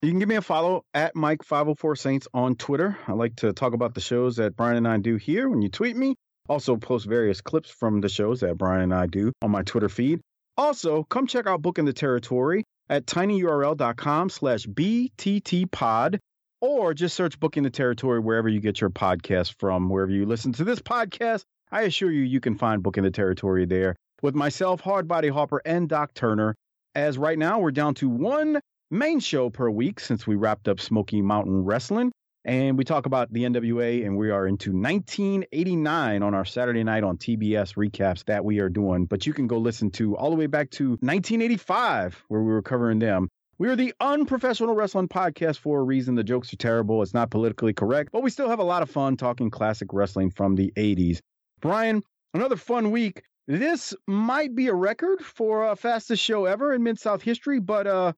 You 0.02 0.10
can 0.10 0.20
give 0.20 0.28
me 0.28 0.36
a 0.36 0.42
follow 0.42 0.84
at 0.94 1.16
Mike504Saints 1.16 2.28
on 2.34 2.56
Twitter. 2.56 2.98
I 3.08 3.14
like 3.14 3.38
to 3.38 3.54
talk 3.54 3.74
about 3.74 3.96
the 3.96 4.02
shows 4.02 4.36
that 4.36 4.58
Brian 4.58 4.76
and 4.76 4.88
I 4.88 4.98
do 4.98 5.16
here 5.16 5.50
when 5.50 5.62
you 5.62 5.70
tweet 5.70 5.96
me. 5.96 6.16
Also, 6.50 6.76
post 6.76 7.08
various 7.08 7.40
clips 7.40 7.70
from 7.70 8.02
the 8.02 8.10
shows 8.10 8.42
that 8.42 8.58
Brian 8.58 8.84
and 8.84 8.94
I 8.94 9.08
do 9.08 9.32
on 9.42 9.52
my 9.52 9.64
Twitter 9.64 9.90
feed. 9.90 10.20
Also, 10.58 11.04
come 11.04 11.28
check 11.28 11.48
out 11.48 11.62
Booking 11.62 11.86
the 11.86 11.94
Territory 11.94 12.66
at 12.90 13.06
tinyurl.com 13.06 14.30
slash 14.30 14.66
bttpod 14.66 16.20
or 16.62 16.94
just 16.94 17.16
search 17.16 17.40
Booking 17.40 17.64
the 17.64 17.70
Territory 17.70 18.20
wherever 18.20 18.50
you 18.50 18.60
get 18.60 18.82
your 18.82 18.90
podcast 18.90 19.56
from. 19.60 19.90
Wherever 19.90 20.12
you 20.12 20.26
listen 20.26 20.52
to 20.54 20.64
this 20.64 20.80
podcast, 20.80 21.44
I 21.72 21.82
assure 21.82 22.12
you, 22.12 22.24
you 22.24 22.40
can 22.40 22.58
find 22.58 22.82
Booking 22.82 23.04
the 23.04 23.12
Territory 23.12 23.66
there 23.66 23.96
with 24.22 24.36
myself, 24.36 24.82
Hardbody 24.82 25.32
Harper, 25.32 25.62
and 25.66 25.90
Doc 25.90 26.14
Turner. 26.14 26.56
As 26.96 27.18
right 27.18 27.38
now, 27.38 27.60
we're 27.60 27.72
down 27.72 27.94
to 27.96 28.10
one 28.10 28.60
main 28.90 29.20
show 29.20 29.50
per 29.50 29.70
week 29.70 30.00
since 30.00 30.26
we 30.26 30.36
wrapped 30.36 30.68
up 30.68 30.80
Smoky 30.80 31.22
Mountain 31.22 31.66
Wrestling. 31.66 32.12
And 32.46 32.78
we 32.78 32.84
talk 32.84 33.08
about 33.08 33.34
the 33.34 33.42
NWA, 33.42 34.06
and 34.06 34.16
we 34.16 34.30
are 34.30 34.46
into 34.46 34.72
1989 34.72 36.22
on 36.22 36.36
our 36.36 36.46
Saturday 36.46 36.84
night 36.84 37.04
on 37.04 37.18
TBS 37.18 37.74
recaps 37.74 38.24
that 38.26 38.46
we 38.46 38.60
are 38.60 38.70
doing. 38.70 39.06
But 39.06 39.26
you 39.26 39.34
can 39.34 39.48
go 39.48 39.58
listen 39.58 39.90
to 39.92 40.16
all 40.16 40.30
the 40.30 40.36
way 40.36 40.46
back 40.46 40.70
to 40.72 40.90
1985, 40.90 42.24
where 42.28 42.42
we 42.42 42.52
were 42.52 42.62
covering 42.62 43.00
them. 43.00 43.30
We 43.58 43.70
are 43.70 43.76
the 43.76 43.96
unprofessional 44.00 44.76
wrestling 44.76 45.08
podcast 45.08 45.58
for 45.58 45.80
a 45.80 45.84
reason. 45.84 46.14
The 46.14 46.24
jokes 46.24 46.54
are 46.54 46.58
terrible. 46.58 47.02
It's 47.02 47.16
not 47.16 47.32
politically 47.32 47.74
correct, 47.74 48.12
but 48.12 48.22
we 48.22 48.30
still 48.30 48.50
have 48.50 48.60
a 48.60 48.64
lot 48.64 48.84
of 48.84 48.92
fun 48.92 49.18
talking 49.18 49.50
classic 49.50 49.92
wrestling 49.92 50.30
from 50.30 50.54
the 50.54 50.72
80s. 50.78 51.22
Brian, 51.62 52.04
another 52.36 52.58
fun 52.58 52.92
week. 52.92 53.24
This 53.48 53.96
might 54.06 54.54
be 54.54 54.68
a 54.68 54.74
record 54.74 55.22
for 55.22 55.66
uh, 55.66 55.76
fastest 55.76 56.22
show 56.22 56.46
ever 56.46 56.74
in 56.74 56.84
Mid 56.84 57.00
South 57.00 57.24
history, 57.24 57.60
but 57.60 57.88
uh, 57.88 58.14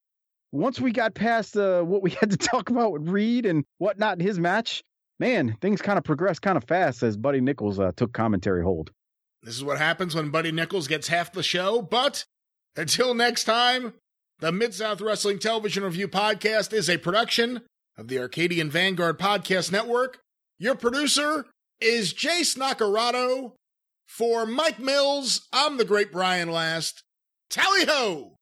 once 0.51 0.79
we 0.79 0.91
got 0.91 1.13
past 1.13 1.57
uh, 1.57 1.81
what 1.81 2.01
we 2.01 2.09
had 2.19 2.31
to 2.31 2.37
talk 2.37 2.69
about 2.69 2.91
with 2.91 3.07
Reed 3.07 3.45
and 3.45 3.63
whatnot 3.77 4.19
in 4.19 4.25
his 4.25 4.39
match, 4.39 4.83
man, 5.19 5.57
things 5.61 5.81
kind 5.81 5.97
of 5.97 6.03
progressed 6.03 6.41
kind 6.41 6.57
of 6.57 6.63
fast 6.63 7.03
as 7.03 7.17
Buddy 7.17 7.41
Nichols 7.41 7.79
uh, 7.79 7.91
took 7.95 8.13
commentary 8.13 8.63
hold. 8.63 8.91
This 9.43 9.55
is 9.55 9.63
what 9.63 9.77
happens 9.77 10.15
when 10.15 10.29
Buddy 10.29 10.51
Nichols 10.51 10.87
gets 10.87 11.07
half 11.07 11.31
the 11.31 11.43
show. 11.43 11.81
But 11.81 12.25
until 12.75 13.13
next 13.13 13.43
time, 13.45 13.93
the 14.39 14.51
Mid 14.51 14.73
South 14.73 15.01
Wrestling 15.01 15.39
Television 15.39 15.83
Review 15.83 16.07
Podcast 16.07 16.73
is 16.73 16.89
a 16.89 16.97
production 16.97 17.61
of 17.97 18.07
the 18.07 18.19
Arcadian 18.19 18.69
Vanguard 18.69 19.17
Podcast 19.17 19.71
Network. 19.71 20.19
Your 20.59 20.75
producer 20.75 21.45
is 21.79 22.13
Jace 22.13 22.57
Nacarado. 22.57 23.53
For 24.07 24.45
Mike 24.45 24.79
Mills, 24.79 25.47
I'm 25.51 25.77
the 25.77 25.85
great 25.85 26.11
Brian 26.13 26.49
Last. 26.49 27.03
Tally 27.49 27.85
ho! 27.85 28.36